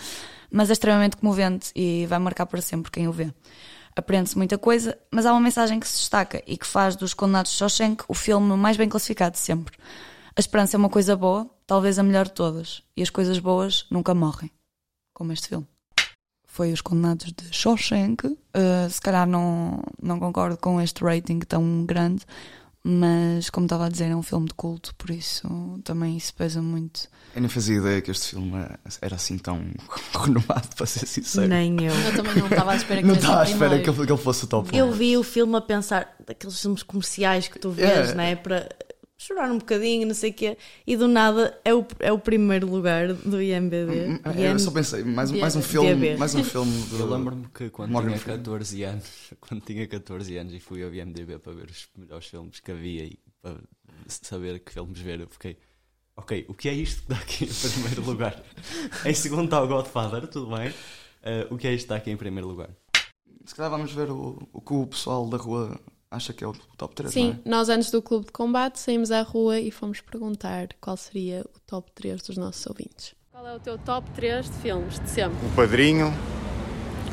mas 0.51 0.69
é 0.69 0.73
extremamente 0.73 1.17
comovente 1.17 1.71
e 1.75 2.05
vai 2.05 2.19
marcar 2.19 2.45
para 2.45 2.61
sempre 2.61 2.91
quem 2.91 3.07
o 3.07 3.11
vê. 3.11 3.33
Aprende-se 3.95 4.37
muita 4.37 4.57
coisa, 4.57 4.97
mas 5.11 5.25
há 5.25 5.31
uma 5.31 5.41
mensagem 5.41 5.79
que 5.79 5.87
se 5.87 5.97
destaca 5.97 6.41
e 6.47 6.57
que 6.57 6.65
faz 6.65 6.95
dos 6.95 7.13
Condenados 7.13 7.51
de 7.51 7.57
Shawshank 7.57 8.03
o 8.07 8.13
filme 8.13 8.55
mais 8.55 8.77
bem 8.77 8.87
classificado 8.87 9.33
de 9.33 9.39
sempre. 9.39 9.77
A 10.35 10.39
esperança 10.39 10.77
é 10.77 10.79
uma 10.79 10.89
coisa 10.89 11.15
boa, 11.15 11.49
talvez 11.67 11.99
a 11.99 12.03
melhor 12.03 12.25
de 12.25 12.31
todas, 12.31 12.81
e 12.95 13.01
as 13.01 13.09
coisas 13.09 13.37
boas 13.37 13.85
nunca 13.91 14.13
morrem, 14.13 14.49
como 15.13 15.33
este 15.33 15.49
filme. 15.49 15.67
Foi 16.47 16.71
Os 16.71 16.81
Condenados 16.81 17.31
de 17.31 17.53
Shawshank. 17.53 18.27
Uh, 18.27 18.89
se 18.89 18.99
calhar 19.01 19.27
não, 19.27 19.81
não 20.01 20.19
concordo 20.19 20.57
com 20.57 20.81
este 20.81 21.03
rating 21.03 21.39
tão 21.39 21.85
grande, 21.85 22.25
mas 22.83 23.49
como 23.49 23.65
estava 23.65 23.85
a 23.85 23.89
dizer, 23.89 24.05
é 24.05 24.15
um 24.15 24.23
filme 24.23 24.47
de 24.47 24.53
culto, 24.55 24.93
por 24.95 25.09
isso 25.11 25.79
também 25.83 26.17
isso 26.17 26.33
pesa 26.33 26.61
muito. 26.61 27.07
Eu 27.35 27.41
nem 27.41 27.49
fazia 27.49 27.77
ideia 27.77 28.01
que 28.01 28.09
este 28.11 28.29
filme 28.29 28.53
era 29.01 29.15
assim 29.15 29.37
tão 29.37 29.61
renomado, 30.19 30.67
para 30.75 30.85
ser 30.85 31.05
sincero. 31.05 31.47
Nem 31.47 31.75
eu. 31.83 31.93
Eu 31.93 32.15
também 32.15 32.35
não 32.35 32.47
estava 32.47 32.71
à 32.71 32.75
espera 32.75 33.01
que 33.01 33.07
Não 33.07 33.15
fosse 33.15 33.25
estava 33.27 33.41
à 33.41 33.45
o 33.45 33.51
espera 33.51 33.79
que 33.79 33.89
ele, 33.89 34.05
que 34.05 34.11
ele 34.11 34.21
fosse 34.21 34.43
o 34.43 34.47
top 34.47 34.69
1. 34.73 34.77
Eu 34.77 34.91
vi 34.91 35.15
o 35.17 35.23
filme 35.23 35.55
a 35.55 35.61
pensar 35.61 36.15
daqueles 36.25 36.59
filmes 36.59 36.83
comerciais 36.83 37.47
que 37.47 37.59
tu 37.59 37.69
vês, 37.71 38.09
É. 38.09 38.15
né? 38.15 38.35
Para 38.35 38.67
chorar 39.21 39.51
um 39.51 39.59
bocadinho, 39.59 40.07
não 40.07 40.15
sei 40.15 40.31
o 40.31 40.33
quê, 40.33 40.57
e 40.85 40.97
do 40.97 41.07
nada 41.07 41.55
é 41.63 41.71
o, 41.73 41.85
é 41.99 42.11
o 42.11 42.17
primeiro 42.17 42.67
lugar 42.67 43.13
do 43.13 43.39
IMBD. 43.39 44.19
Eu 44.35 44.57
só 44.57 44.71
pensei, 44.71 45.03
mais, 45.03 45.29
um- 45.29 45.37
mais 45.39 45.55
um 45.55 45.61
filme, 45.61 46.17
mais 46.17 46.33
um 46.33 46.43
filme 46.43 46.71
de... 46.87 46.99
Eu 46.99 47.07
lembro-me 47.07 47.45
que 47.53 47.69
quando 47.69 47.91
Morgan 47.91 48.09
tinha 48.09 48.19
Freeman. 48.19 48.39
14 48.43 48.83
anos, 48.83 49.05
quando 49.39 49.61
tinha 49.61 49.87
14 49.87 50.37
anos 50.37 50.53
e 50.53 50.59
fui 50.59 50.83
ao 50.83 50.91
IMDB 50.91 51.37
para 51.37 51.53
ver 51.53 51.69
os 51.69 51.87
melhores 51.95 52.25
filmes 52.25 52.59
que 52.59 52.71
havia 52.71 53.03
e 53.05 53.19
para 53.43 53.57
saber 54.07 54.59
que 54.59 54.73
filmes 54.73 54.99
ver, 54.99 55.19
eu 55.19 55.27
fiquei, 55.29 55.55
ok, 56.17 56.45
o 56.49 56.55
que 56.55 56.67
é 56.67 56.73
isto 56.73 57.03
que 57.05 57.13
está 57.13 57.23
aqui 57.23 57.45
em 57.45 57.69
primeiro 57.69 58.03
lugar? 58.03 58.43
em 59.05 59.13
segundo 59.13 59.45
está 59.45 59.61
o 59.61 59.67
Godfather, 59.67 60.27
tudo 60.27 60.55
bem. 60.57 60.73
Eh, 61.21 61.47
o 61.51 61.57
que 61.57 61.67
é 61.67 61.73
isto 61.73 61.81
que 61.81 61.93
está 61.93 61.95
aqui 61.97 62.09
em 62.09 62.17
primeiro 62.17 62.47
lugar? 62.47 62.69
Se 63.45 63.53
calhar 63.53 63.69
vamos 63.69 63.91
ver 63.93 64.09
o, 64.09 64.37
o 64.51 64.59
que 64.61 64.73
o 64.73 64.87
pessoal 64.87 65.27
da 65.29 65.37
rua 65.37 65.79
acha 66.11 66.33
que 66.33 66.43
é 66.43 66.47
o 66.47 66.53
top 66.77 66.93
3, 66.93 67.13
Sim, 67.13 67.27
não 67.45 67.53
é? 67.53 67.57
nós 67.57 67.69
antes 67.69 67.89
do 67.89 68.01
clube 68.01 68.25
de 68.25 68.31
combate 68.33 68.77
saímos 68.79 69.11
à 69.11 69.21
rua 69.21 69.59
e 69.59 69.71
fomos 69.71 70.01
perguntar 70.01 70.67
qual 70.81 70.97
seria 70.97 71.41
o 71.55 71.59
top 71.65 71.89
3 71.95 72.21
dos 72.21 72.37
nossos 72.37 72.65
ouvintes. 72.67 73.15
Qual 73.31 73.47
é 73.47 73.55
o 73.55 73.59
teu 73.59 73.77
top 73.77 74.09
3 74.11 74.45
de 74.45 74.51
filmes 74.57 74.99
de 74.99 75.09
sempre? 75.09 75.37
O 75.45 75.49
Padrinho, 75.55 76.13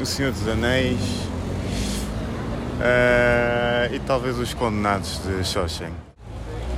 O 0.00 0.04
Senhor 0.04 0.32
dos 0.32 0.46
Anéis 0.48 0.98
eh, 2.80 3.90
e 3.94 4.00
talvez 4.00 4.36
Os 4.38 4.52
Condenados 4.54 5.20
de 5.22 5.44
Shawshank. 5.44 5.94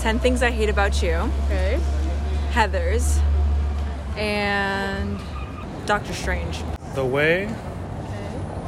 10 0.02 0.20
Things 0.22 0.42
I 0.42 0.46
Hate 0.46 0.70
About 0.70 1.04
You, 1.04 1.24
Ok. 1.46 1.80
Heathers, 2.54 3.18
and 4.16 5.18
Doctor 5.86 6.12
Strange. 6.12 6.64
The 6.94 7.02
Way, 7.02 7.46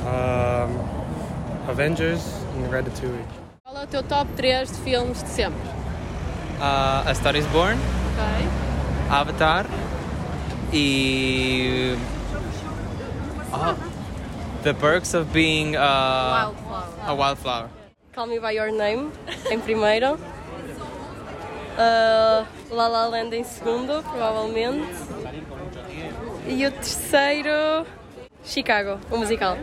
um, 0.06 1.68
Avengers, 1.68 2.22
and 2.56 2.70
Ratatouille. 2.70 3.41
Qual 3.82 3.86
é 3.86 3.98
o 3.98 4.02
teu 4.02 4.02
top 4.04 4.32
3 4.34 4.70
de 4.70 4.78
filmes 4.78 5.24
de 5.24 5.28
sempre? 5.28 5.58
Uh, 6.60 7.08
a 7.08 7.14
Star 7.16 7.34
is 7.34 7.44
Born, 7.46 7.76
Ok. 8.12 8.48
Avatar 9.10 9.66
e. 10.72 11.96
Oh, 13.52 13.74
the 14.62 14.72
Perks 14.72 15.14
of 15.14 15.32
Being 15.32 15.74
uh, 15.74 16.52
a 17.08 17.12
Wildflower. 17.12 17.70
Call 18.14 18.28
Me 18.28 18.38
By 18.38 18.52
Your 18.52 18.70
Name, 18.70 19.10
em 19.50 19.58
primeiro. 19.58 20.16
Uh, 21.72 22.46
La 22.70 22.86
La 22.86 23.06
Land 23.06 23.34
em 23.34 23.42
segundo, 23.44 24.02
provavelmente. 24.02 24.92
E 26.46 26.66
o 26.66 26.70
terceiro, 26.70 27.86
Chicago, 28.44 29.00
o 29.10 29.16
musical. 29.16 29.56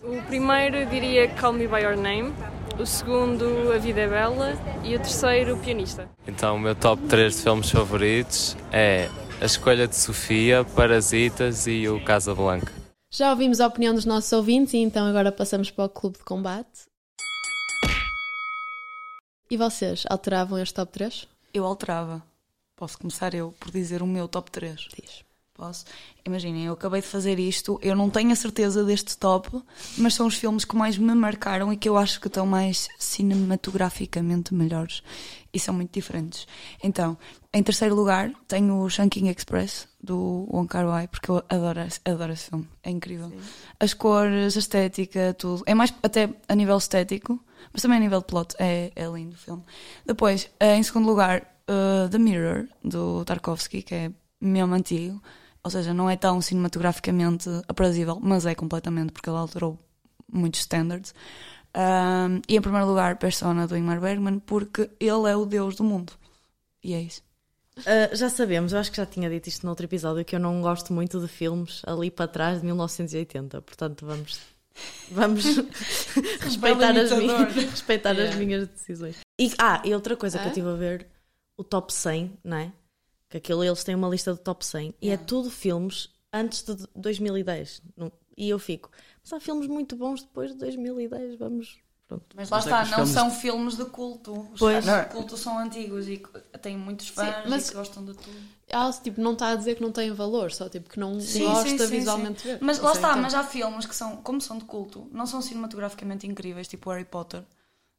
O 0.00 0.22
primeiro 0.22 0.76
eu 0.76 0.86
diria 0.86 1.26
Call 1.26 1.54
Me 1.54 1.66
By 1.66 1.82
Your 1.82 1.96
Name, 1.96 2.32
o 2.78 2.84
segundo 2.86 3.72
A 3.72 3.78
Vida 3.78 4.00
é 4.00 4.08
Bela 4.08 4.52
e 4.84 4.94
o 4.94 4.98
terceiro 4.98 5.54
O 5.54 5.58
Pianista. 5.58 6.08
Então, 6.26 6.56
o 6.56 6.58
meu 6.58 6.74
top 6.74 7.02
3 7.08 7.36
de 7.36 7.42
filmes 7.42 7.70
favoritos 7.70 8.56
é 8.72 9.08
A 9.40 9.44
Escolha 9.44 9.86
de 9.88 9.96
Sofia, 9.96 10.64
Parasitas 10.64 11.66
e 11.66 11.88
o 11.88 12.02
Casablanca. 12.04 12.72
Já 13.10 13.30
ouvimos 13.30 13.60
a 13.60 13.66
opinião 13.66 13.94
dos 13.94 14.04
nossos 14.04 14.32
ouvintes 14.32 14.74
e 14.74 14.78
então 14.78 15.06
agora 15.06 15.32
passamos 15.32 15.70
para 15.70 15.84
o 15.84 15.88
clube 15.88 16.18
de 16.18 16.24
combate. 16.24 16.86
E 19.50 19.56
vocês 19.56 20.04
alteravam 20.10 20.58
este 20.58 20.74
top 20.74 20.92
3? 20.92 21.28
Eu 21.54 21.64
alterava. 21.64 22.22
Posso 22.74 22.98
começar 22.98 23.32
eu 23.32 23.54
por 23.58 23.70
dizer 23.70 24.02
o 24.02 24.06
meu 24.06 24.28
top 24.28 24.50
3. 24.50 24.88
Diz. 24.94 25.25
Posso? 25.56 25.86
Imaginem, 26.26 26.66
eu 26.66 26.74
acabei 26.74 27.00
de 27.00 27.06
fazer 27.06 27.38
isto, 27.38 27.78
eu 27.82 27.96
não 27.96 28.10
tenho 28.10 28.30
a 28.30 28.36
certeza 28.36 28.84
deste 28.84 29.16
top, 29.16 29.48
mas 29.96 30.12
são 30.12 30.26
os 30.26 30.34
filmes 30.34 30.66
que 30.66 30.76
mais 30.76 30.98
me 30.98 31.14
marcaram 31.14 31.72
e 31.72 31.78
que 31.78 31.88
eu 31.88 31.96
acho 31.96 32.20
que 32.20 32.26
estão 32.26 32.44
mais 32.46 32.88
cinematograficamente 32.98 34.52
melhores 34.54 35.02
e 35.52 35.58
são 35.58 35.72
muito 35.74 35.92
diferentes. 35.92 36.46
Então, 36.82 37.16
em 37.54 37.62
terceiro 37.62 37.94
lugar, 37.94 38.30
tenho 38.46 38.80
o 38.82 38.90
Shanking 38.90 39.28
Express 39.28 39.88
do 40.02 40.46
Wong 40.52 40.68
Kar 40.68 40.86
Wai, 40.86 41.08
porque 41.08 41.30
eu 41.30 41.42
adoro, 41.48 41.80
esse- 41.80 42.00
adoro 42.04 42.32
esse 42.32 42.50
filme, 42.50 42.68
é 42.82 42.90
incrível. 42.90 43.32
As 43.80 43.94
cores, 43.94 44.56
a 44.56 44.58
estética, 44.58 45.34
tudo. 45.38 45.62
É 45.66 45.74
mais 45.74 45.92
até 46.02 46.28
a 46.48 46.54
nível 46.54 46.76
estético, 46.76 47.40
mas 47.72 47.80
também 47.80 47.96
a 47.96 48.00
nível 48.00 48.20
de 48.20 48.26
plot, 48.26 48.54
é, 48.58 48.92
é 48.94 49.06
lindo 49.06 49.34
o 49.34 49.38
filme. 49.38 49.62
Depois, 50.04 50.50
eh, 50.60 50.76
em 50.76 50.82
segundo 50.82 51.06
lugar, 51.06 51.38
eh, 51.66 52.08
The 52.10 52.18
Mirror, 52.18 52.68
do 52.84 53.24
Tarkovsky, 53.24 53.82
que 53.82 53.94
é 53.94 54.10
mesmo 54.38 54.74
antigo. 54.74 55.22
Ou 55.66 55.70
seja, 55.70 55.92
não 55.92 56.08
é 56.08 56.16
tão 56.16 56.40
cinematograficamente 56.40 57.50
aprazível, 57.66 58.20
mas 58.22 58.46
é 58.46 58.54
completamente, 58.54 59.10
porque 59.12 59.28
ele 59.28 59.36
alterou 59.36 59.76
muitos 60.32 60.60
standards. 60.60 61.12
Um, 61.74 62.40
e 62.48 62.56
em 62.56 62.60
primeiro 62.60 62.86
lugar, 62.86 63.16
Persona 63.18 63.66
do 63.66 63.76
Ingmar 63.76 64.00
Bergman, 64.00 64.38
porque 64.38 64.88
ele 65.00 65.28
é 65.28 65.34
o 65.36 65.44
deus 65.44 65.74
do 65.74 65.82
mundo. 65.82 66.12
E 66.84 66.94
é 66.94 67.00
isso. 67.00 67.20
Uh, 67.80 68.14
já 68.14 68.30
sabemos, 68.30 68.72
eu 68.72 68.78
acho 68.78 68.92
que 68.92 68.96
já 68.96 69.04
tinha 69.06 69.28
dito 69.28 69.48
isto 69.48 69.64
no 69.64 69.70
outro 69.70 69.84
episódio, 69.86 70.24
que 70.24 70.36
eu 70.36 70.40
não 70.40 70.62
gosto 70.62 70.92
muito 70.92 71.18
de 71.20 71.26
filmes 71.26 71.82
ali 71.84 72.12
para 72.12 72.28
trás 72.28 72.60
de 72.60 72.66
1980, 72.66 73.60
portanto 73.62 74.06
vamos, 74.06 74.38
vamos 75.10 75.44
respeitar, 76.42 76.96
as 76.96 77.10
minhas, 77.10 77.54
respeitar 77.70 78.10
as 78.12 78.18
Yeah. 78.18 78.36
minhas 78.36 78.68
decisões. 78.68 79.16
E, 79.36 79.52
ah, 79.58 79.82
e 79.84 79.92
outra 79.92 80.16
coisa 80.16 80.38
que 80.38 80.44
Ah? 80.44 80.46
eu 80.46 80.50
estive 80.50 80.68
a 80.68 80.74
ver, 80.74 81.08
o 81.56 81.64
top 81.64 81.92
100, 81.92 82.32
não 82.44 82.56
é? 82.56 82.72
Que 83.28 83.38
aquilo 83.38 83.64
eles 83.64 83.82
têm 83.82 83.94
uma 83.94 84.08
lista 84.08 84.32
do 84.32 84.38
top 84.38 84.64
100 84.64 84.94
e 85.02 85.10
é 85.10 85.16
tudo 85.16 85.50
filmes 85.50 86.10
antes 86.32 86.62
de 86.62 86.76
2010. 86.94 87.82
Não- 87.96 88.12
E 88.36 88.48
eu 88.50 88.58
fico, 88.58 88.90
mas 89.22 89.32
há 89.32 89.40
filmes 89.40 89.66
muito 89.66 89.96
bons 89.96 90.22
depois 90.22 90.52
de 90.52 90.58
2010, 90.58 91.36
vamos. 91.38 91.78
Pronto. 92.06 92.24
Mas 92.36 92.50
lá 92.50 92.58
Mas 92.58 92.66
é 92.66 92.68
está, 92.68 92.78
não 92.84 92.86
filmes- 93.06 93.10
são 93.14 93.30
filmes 93.32 93.76
de 93.76 93.84
culto. 93.86 94.32
Os 94.52 94.60
Pois. 94.60 94.84
filmes 94.84 95.04
de 95.06 95.10
culto 95.10 95.36
são 95.36 95.58
antigos 95.58 96.06
e 96.06 96.22
têm 96.62 96.76
muitos 96.76 97.08
fãs 97.08 97.34
mas- 97.48 97.66
e 97.66 97.70
que 97.70 97.76
gostam 97.76 98.04
de 98.04 98.14
tudo. 98.14 98.36
Ela 98.68 98.92
tipo, 98.92 99.20
não 99.20 99.32
está 99.32 99.48
a 99.48 99.56
dizer 99.56 99.74
que 99.74 99.82
não 99.82 99.90
tem 99.90 100.12
valor, 100.12 100.52
só 100.52 100.68
tipo 100.68 100.88
que 100.88 101.00
não 101.00 101.18
Sim, 101.18 101.44
gosta 101.46 101.68
sim, 101.70 101.78
sim, 101.78 101.86
visualmente 101.88 102.42
sim. 102.42 102.48
de 102.48 102.54
ver. 102.54 102.58
Mas 102.62 102.78
lá 102.78 102.90
é 102.90 102.92
está, 102.94 103.10
então. 103.10 103.22
mas 103.22 103.34
há 103.34 103.42
filmes 103.42 103.86
que 103.86 103.96
são, 103.96 104.18
como 104.18 104.40
são 104.40 104.56
de 104.58 104.64
culto, 104.66 105.08
não 105.10 105.26
são 105.26 105.42
cinematograficamente 105.42 106.26
incríveis, 106.28 106.68
tipo 106.68 106.88
Harry 106.90 107.04
Potter, 107.04 107.42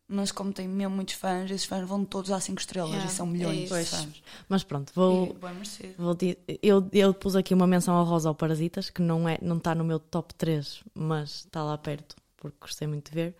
mas 0.08 0.32
como 0.32 0.54
tem 0.54 0.68
mesmo 0.68 0.96
muitos 0.96 1.16
fãs, 1.16 1.50
esses 1.52 1.66
fãs 1.66 1.88
vão 1.88 2.06
todos 2.06 2.32
às 2.32 2.44
5 2.44 2.60
estrelas 2.60 2.92
Yeah, 2.92 3.12
e 3.12 3.16
são 3.16 3.28
é 3.28 3.30
milhões 3.30 3.70
isso. 3.72 3.76
de 3.80 3.86
fãs. 3.86 4.24
Mas 4.48 4.64
pronto, 4.64 4.92
vou, 4.96 5.36
E, 5.42 5.46
merecido. 5.54 5.94
Vou 5.98 6.14
di- 6.16 6.38
eu, 6.62 6.88
eu 6.94 7.14
pus 7.14 7.36
aqui 7.36 7.54
uma 7.54 7.68
menção 7.68 7.96
ao 7.96 8.06
Rosa 8.06 8.30
ao 8.30 8.36
Parasitas, 8.36 8.90
que 8.90 9.02
não 9.02 9.28
é 9.28 9.38
não 9.42 9.58
está 9.58 9.76
no 9.76 9.84
meu 9.84 10.00
top 10.00 10.34
3, 10.36 10.82
mas 10.94 11.40
está 11.46 11.64
lá 11.64 11.78
perto, 11.78 12.16
porque 12.38 12.58
gostei 12.62 12.88
muito 12.88 13.10
de 13.10 13.16
ver. 13.16 13.36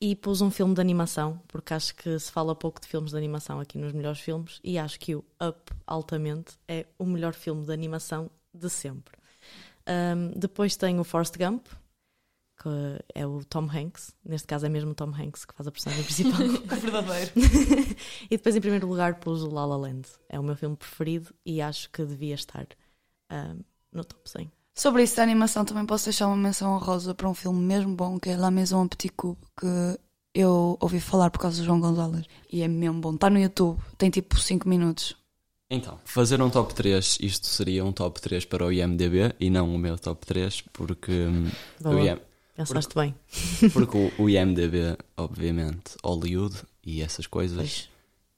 E 0.00 0.14
pus 0.14 0.40
um 0.40 0.50
filme 0.50 0.74
de 0.74 0.80
animação, 0.80 1.40
porque 1.48 1.72
acho 1.72 1.94
que 1.94 2.18
se 2.18 2.30
fala 2.30 2.54
pouco 2.54 2.80
de 2.80 2.86
filmes 2.86 3.12
de 3.12 3.16
animação 3.16 3.58
aqui 3.58 3.78
nos 3.78 3.92
melhores 3.92 4.20
filmes, 4.20 4.60
e 4.62 4.76
acho 4.78 5.00
que 5.00 5.14
o 5.14 5.24
Up 5.42 5.72
Altamente 5.86 6.54
é 6.68 6.84
o 6.98 7.06
melhor 7.06 7.32
filme 7.32 7.64
de 7.64 7.72
animação 7.72 8.30
de 8.52 8.68
sempre. 8.68 9.14
Um, 9.88 10.38
depois 10.38 10.76
tenho 10.76 11.00
o 11.00 11.04
Forrest 11.04 11.36
Gump, 11.38 11.66
que 12.64 13.04
é 13.14 13.26
o 13.26 13.44
Tom 13.44 13.68
Hanks. 13.70 14.14
Neste 14.24 14.48
caso 14.48 14.64
é 14.64 14.70
mesmo 14.70 14.92
o 14.92 14.94
Tom 14.94 15.12
Hanks 15.14 15.44
que 15.44 15.52
faz 15.52 15.66
a 15.66 15.70
personagem 15.70 16.02
principal. 16.04 16.40
Verdadeiro. 16.80 17.30
e 18.24 18.36
depois, 18.36 18.56
em 18.56 18.60
primeiro 18.60 18.88
lugar, 18.88 19.16
pus 19.16 19.42
o 19.42 19.50
La 19.50 19.66
La 19.66 19.76
Land. 19.76 20.08
É 20.30 20.40
o 20.40 20.42
meu 20.42 20.56
filme 20.56 20.74
preferido 20.74 21.34
e 21.44 21.60
acho 21.60 21.90
que 21.90 22.02
devia 22.06 22.34
estar 22.34 22.66
ah, 23.28 23.54
no 23.92 24.02
top 24.02 24.28
100. 24.28 24.50
Sobre 24.74 25.02
isso 25.02 25.16
da 25.16 25.22
animação, 25.22 25.64
também 25.64 25.84
posso 25.84 26.06
deixar 26.06 26.26
uma 26.26 26.36
menção 26.36 26.74
honrosa 26.74 27.14
para 27.14 27.28
um 27.28 27.34
filme 27.34 27.60
mesmo 27.60 27.94
bom, 27.94 28.18
que 28.18 28.30
é 28.30 28.36
La 28.36 28.50
Maison 28.50 28.88
Petit 28.88 29.12
Coupe, 29.12 29.46
que 29.60 30.00
eu 30.34 30.76
ouvi 30.80 30.98
falar 30.98 31.30
por 31.30 31.38
causa 31.38 31.58
do 31.58 31.64
João 31.64 31.80
Gonzalez. 31.80 32.26
E 32.50 32.62
é 32.62 32.66
mesmo 32.66 32.98
bom. 33.00 33.14
Está 33.14 33.28
no 33.28 33.38
YouTube, 33.38 33.78
tem 33.98 34.10
tipo 34.10 34.40
5 34.40 34.66
minutos. 34.68 35.16
Então, 35.70 36.00
fazer 36.04 36.40
um 36.40 36.50
top 36.50 36.74
3, 36.74 37.18
isto 37.20 37.46
seria 37.46 37.84
um 37.84 37.92
top 37.92 38.20
3 38.20 38.44
para 38.46 38.66
o 38.66 38.72
IMDB 38.72 39.34
e 39.38 39.50
não 39.50 39.72
o 39.72 39.78
meu 39.78 39.98
top 39.98 40.26
3, 40.26 40.62
porque 40.72 41.12
hum, 41.12 41.50
o. 41.84 41.98
IM 41.98 42.18
Pensaste 42.54 42.94
bem. 42.94 43.14
Porque 43.72 43.96
o, 43.98 44.22
o 44.22 44.30
IMDB, 44.30 44.96
obviamente, 45.16 45.96
Hollywood 46.04 46.62
e 46.84 47.02
essas 47.02 47.26
coisas, 47.26 47.56
Pois. 47.56 47.88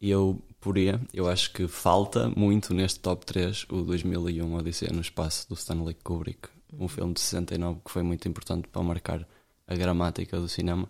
eu 0.00 0.42
poria, 0.60 1.00
eu 1.12 1.28
acho 1.28 1.52
que 1.52 1.68
falta 1.68 2.30
muito 2.34 2.72
neste 2.72 3.00
top 3.00 3.26
3 3.26 3.66
o 3.70 3.82
2001 3.82 4.54
Odisseia 4.54 4.92
no 4.92 5.00
Espaço 5.00 5.48
do 5.48 5.54
Stanley 5.54 5.94
Kubrick, 6.02 6.48
um 6.72 6.88
filme 6.88 7.12
de 7.14 7.20
69 7.20 7.80
que 7.84 7.90
foi 7.90 8.02
muito 8.02 8.26
importante 8.26 8.68
para 8.68 8.82
marcar 8.82 9.26
a 9.66 9.74
gramática 9.74 10.40
do 10.40 10.48
cinema. 10.48 10.88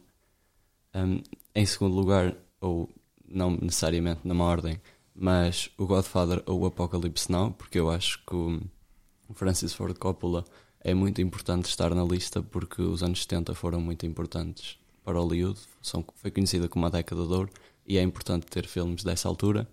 Um, 0.95 1.21
em 1.55 1.67
segundo 1.67 1.95
lugar, 1.95 2.35
ou 2.61 2.89
não 3.29 3.51
necessariamente 3.61 4.21
numa 4.25 4.45
ordem, 4.45 4.81
mas 5.15 5.69
o 5.77 5.87
Godfather 5.87 6.43
ou 6.47 6.61
o 6.61 6.67
Apocalypse 6.67 7.31
Now, 7.31 7.53
porque 7.53 7.79
eu 7.79 7.91
acho 7.91 8.25
que 8.25 8.35
o 8.35 9.35
Francis 9.35 9.73
Ford 9.75 9.97
Coppola 9.99 10.45
é 10.81 10.95
muito 10.95 11.21
importante 11.21 11.67
estar 11.67 11.95
na 11.95 12.05
lista 12.05 12.43
porque 12.43 12.83
os 12.83 13.03
anos 13.03 13.23
70 13.23 13.55
foram 13.55 13.81
muito 13.81 14.07
importantes 14.07 14.79
para 15.03 15.19
Hollywood, 15.19 15.59
são, 15.81 16.05
foi 16.17 16.31
conhecida 16.31 16.69
como 16.69 16.87
a 16.87 16.91
década 16.91 17.25
de 17.25 17.33
ouro 17.33 17.51
e 17.87 17.97
é 17.99 18.03
importante 18.03 18.47
ter 18.47 18.67
filmes 18.67 19.05
dessa 19.05 19.29
altura. 19.29 19.69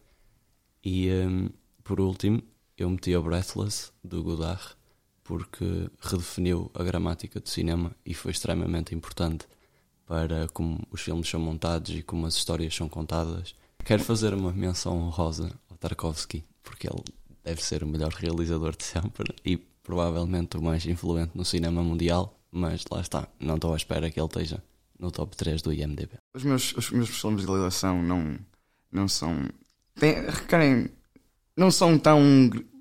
E 0.83 1.09
um, 1.11 1.49
por 1.83 1.99
último, 1.99 2.41
eu 2.77 2.89
meti 2.89 3.13
a 3.15 3.19
Breathless 3.19 3.91
do 4.03 4.23
Godard 4.23 4.75
porque 5.23 5.89
redefiniu 5.99 6.69
a 6.73 6.83
gramática 6.83 7.39
do 7.39 7.47
cinema 7.47 7.95
e 8.05 8.13
foi 8.13 8.31
extremamente 8.31 8.93
importante 8.93 9.47
para 10.05 10.47
como 10.49 10.85
os 10.91 11.01
filmes 11.01 11.29
são 11.29 11.39
montados 11.39 11.95
e 11.95 12.03
como 12.03 12.25
as 12.25 12.35
histórias 12.35 12.75
são 12.75 12.89
contadas. 12.89 13.55
Quero 13.83 14.03
fazer 14.03 14.33
uma 14.33 14.51
menção 14.51 14.97
honrosa 14.97 15.51
ao 15.69 15.77
Tarkovsky, 15.77 16.43
porque 16.61 16.87
ele 16.87 17.03
deve 17.43 17.63
ser 17.63 17.83
o 17.83 17.87
melhor 17.87 18.11
realizador 18.13 18.75
de 18.75 18.83
sempre 18.83 19.33
e 19.45 19.59
provavelmente 19.83 20.57
o 20.57 20.61
mais 20.61 20.85
influente 20.85 21.31
no 21.35 21.43
cinema 21.45 21.83
mundial, 21.83 22.39
mas 22.51 22.83
lá 22.89 23.01
está, 23.01 23.27
não 23.39 23.55
estou 23.55 23.73
à 23.73 23.77
espera 23.77 24.09
que 24.09 24.19
ele 24.19 24.27
esteja 24.27 24.63
no 24.99 25.11
top 25.11 25.35
3 25.35 25.61
do 25.61 25.73
IMDb. 25.73 26.11
Os 26.33 26.43
meus, 26.43 26.73
os 26.77 26.89
meus 26.91 27.09
filmes 27.09 27.41
de 27.41 27.47
realização 27.47 28.01
não, 28.01 28.37
não 28.91 29.07
são. 29.07 29.37
Têm, 29.99 30.21
requerem. 30.25 30.89
não 31.57 31.69
são 31.69 31.97
tão 31.99 32.21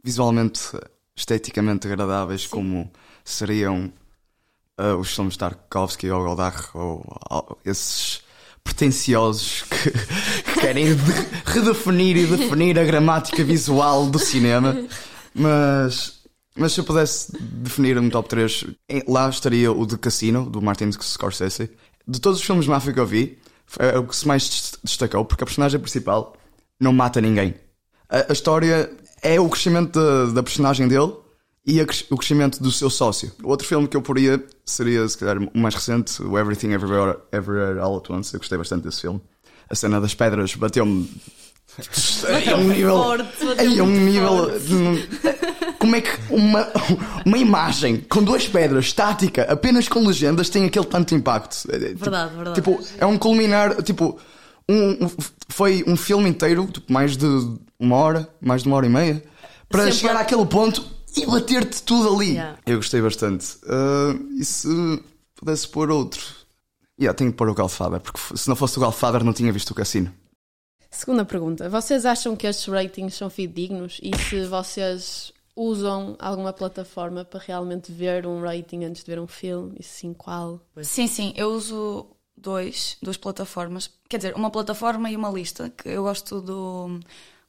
visualmente, 0.05 0.61
esteticamente 1.17 1.87
agradáveis 1.89 2.47
como 2.47 2.91
seriam 3.25 3.93
uh, 4.81 4.97
os 4.99 5.15
filmes 5.15 5.35
de 5.35 5.39
Tarkovsky 5.41 6.11
ou 6.11 6.25
Godard 6.25 6.69
ou, 6.75 7.05
ou 7.31 7.59
esses 7.65 8.23
pretenciosos 8.65 9.63
que, 9.63 9.91
que 10.53 10.61
querem 10.61 10.95
de- 10.95 11.03
redefinir 11.45 12.17
e 12.17 12.27
definir 12.27 12.79
a 12.79 12.85
gramática 12.85 13.43
visual 13.43 14.07
do 14.07 14.19
cinema. 14.19 14.77
Mas, 15.35 16.22
mas 16.57 16.73
se 16.73 16.81
eu 16.81 16.85
pudesse 16.85 17.33
definir 17.41 17.99
um 17.99 18.09
top 18.11 18.29
3, 18.29 18.67
em- 18.89 19.03
lá 19.09 19.29
estaria 19.29 19.71
o 19.73 19.87
de 19.87 19.97
Cassino, 19.99 20.49
do 20.49 20.61
Martin 20.61 20.91
Scorsese. 20.93 21.71
De 22.07 22.21
todos 22.21 22.41
os 22.41 22.45
filmes 22.45 22.65
de 22.65 22.71
máfia 22.71 22.93
que 22.93 23.01
eu 23.01 23.07
vi, 23.07 23.39
é 23.79 23.99
o 23.99 24.05
que 24.07 24.15
se 24.17 24.27
mais 24.29 24.49
des- 24.49 24.73
destacou, 24.85 25.25
porque 25.25 25.45
a 25.45 25.47
personagem 25.47 25.79
principal 25.81 26.35
não 26.81 26.93
mata 26.93 27.21
ninguém. 27.21 27.55
A, 28.09 28.31
a 28.31 28.33
história 28.33 28.91
é 29.23 29.41
o 29.41 29.49
crescimento 29.49 29.99
da, 29.99 30.27
da 30.33 30.43
personagem 30.43 30.89
dele 30.89 31.13
e 31.65 31.81
a 31.81 31.85
o 32.11 32.17
crescimento 32.17 32.61
do 32.63 32.71
seu 32.73 32.91
sócio. 32.91 33.31
O 33.43 33.49
outro 33.49 33.67
filme 33.67 33.87
que 33.87 33.97
eu 33.97 34.03
poria 34.03 34.45
seria, 34.67 35.09
se 35.09 35.17
calhar, 35.17 35.39
o 35.39 35.59
mais 35.59 35.75
recente, 35.75 36.21
o 36.23 36.37
Everything 36.37 36.73
Everywhere, 36.73 37.19
Everywhere 37.33 37.79
All 37.79 37.99
at 37.99 38.11
Once. 38.11 38.35
Eu 38.35 38.41
gostei 38.41 38.59
bastante 38.59 38.83
desse 38.83 39.03
filme. 39.03 39.21
A 39.71 39.75
cena 39.77 40.01
das 40.01 40.13
pedras 40.15 40.55
bateu-me. 40.57 41.09
É 42.45 42.55
um 42.55 42.65
nível. 42.69 42.97
forte, 43.03 43.25
É 43.59 43.83
um 43.83 43.87
nível. 43.87 44.49
Como 45.83 45.97
é 45.97 46.01
que 46.01 46.11
uma, 46.33 46.69
uma 47.27 47.37
imagem 47.39 47.97
com 48.09 48.23
duas 48.23 48.47
pedras 48.47 48.85
estática, 48.87 49.43
apenas 49.51 49.89
com 49.89 50.07
legendas, 50.07 50.49
tem 50.49 50.65
aquele 50.65 50.87
tanto 50.87 51.13
impacto? 51.13 51.57
É, 51.69 51.79
tipo- 51.89 51.99
Verdade, 52.05 52.35
verdade. 52.37 52.55
Tipo, 52.55 52.81
é 52.99 53.05
um 53.05 53.19
culminar. 53.19 53.83
Tipo, 53.83 54.17
um, 54.69 55.07
um- 55.07 55.11
foi 55.49 55.83
um 55.89 55.97
filme 55.97 56.29
inteiro, 56.31 56.67
tipo, 56.73 56.93
mais 56.93 57.17
de 57.17 57.27
uma 57.81 57.97
hora, 57.97 58.29
mais 58.41 58.63
de 58.63 58.69
uma 58.69 58.77
hora 58.77 58.87
e 58.87 58.89
meia, 58.89 59.25
para 59.69 59.81
Sempre- 59.87 59.97
chegar 59.99 60.17
àquele 60.19 60.47
ponto 60.47 60.85
e 61.17 61.27
bater-te 61.27 61.83
tudo 61.83 62.15
ali. 62.15 62.31
Yeah. 62.35 62.59
Eu 62.65 62.77
gostei 62.77 63.03
bastante. 63.03 63.57
Ah, 63.69 64.15
e 64.39 64.45
se 64.45 64.69
pudesse 65.35 65.67
pôr 65.69 65.91
outro? 65.91 66.23
Yeah, 67.01 67.13
tenho 67.17 67.33
que 67.33 67.37
pôr 67.37 67.49
o 67.49 67.55
Godfather, 67.55 67.99
porque 68.01 68.21
se 68.37 68.49
não 68.49 68.55
fosse 68.55 68.79
o 68.79 68.81
Godfather 68.81 69.25
não 69.25 69.33
tinha 69.33 69.53
visto 69.53 69.73
o 69.73 69.75
Cassino. 69.75 70.15
Segunda 70.93 71.25
pergunta. 71.25 71.69
Vocês 71.69 72.07
acham 72.07 72.37
que 72.37 72.47
estes 72.47 72.67
ratings 72.69 73.15
são 73.15 73.29
fidedignos? 73.29 73.99
E 74.03 74.13
se 74.17 74.45
vocês 74.47 75.33
usam 75.55 76.17
alguma 76.19 76.53
plataforma 76.53 77.25
para 77.25 77.41
realmente 77.41 77.93
ver 77.93 78.27
um 78.27 78.41
rating 78.41 78.85
antes 78.85 79.05
de 79.05 79.11
ver 79.11 79.21
um 79.21 79.27
filme? 79.27 79.77
E 79.79 79.83
sim, 79.83 80.13
qual? 80.13 80.61
Sim, 80.83 81.07
sim, 81.07 81.33
eu 81.37 81.51
uso 81.53 82.07
dois, 82.37 82.97
duas 83.03 83.17
plataformas. 83.17 83.91
Quer 84.09 84.17
dizer, 84.19 84.35
uma 84.35 84.51
plataforma 84.51 85.11
e 85.11 85.17
uma 85.17 85.31
lista, 85.31 85.71
que 85.71 85.89
eu 85.89 86.03
gosto 86.03 86.41
do 86.41 87.01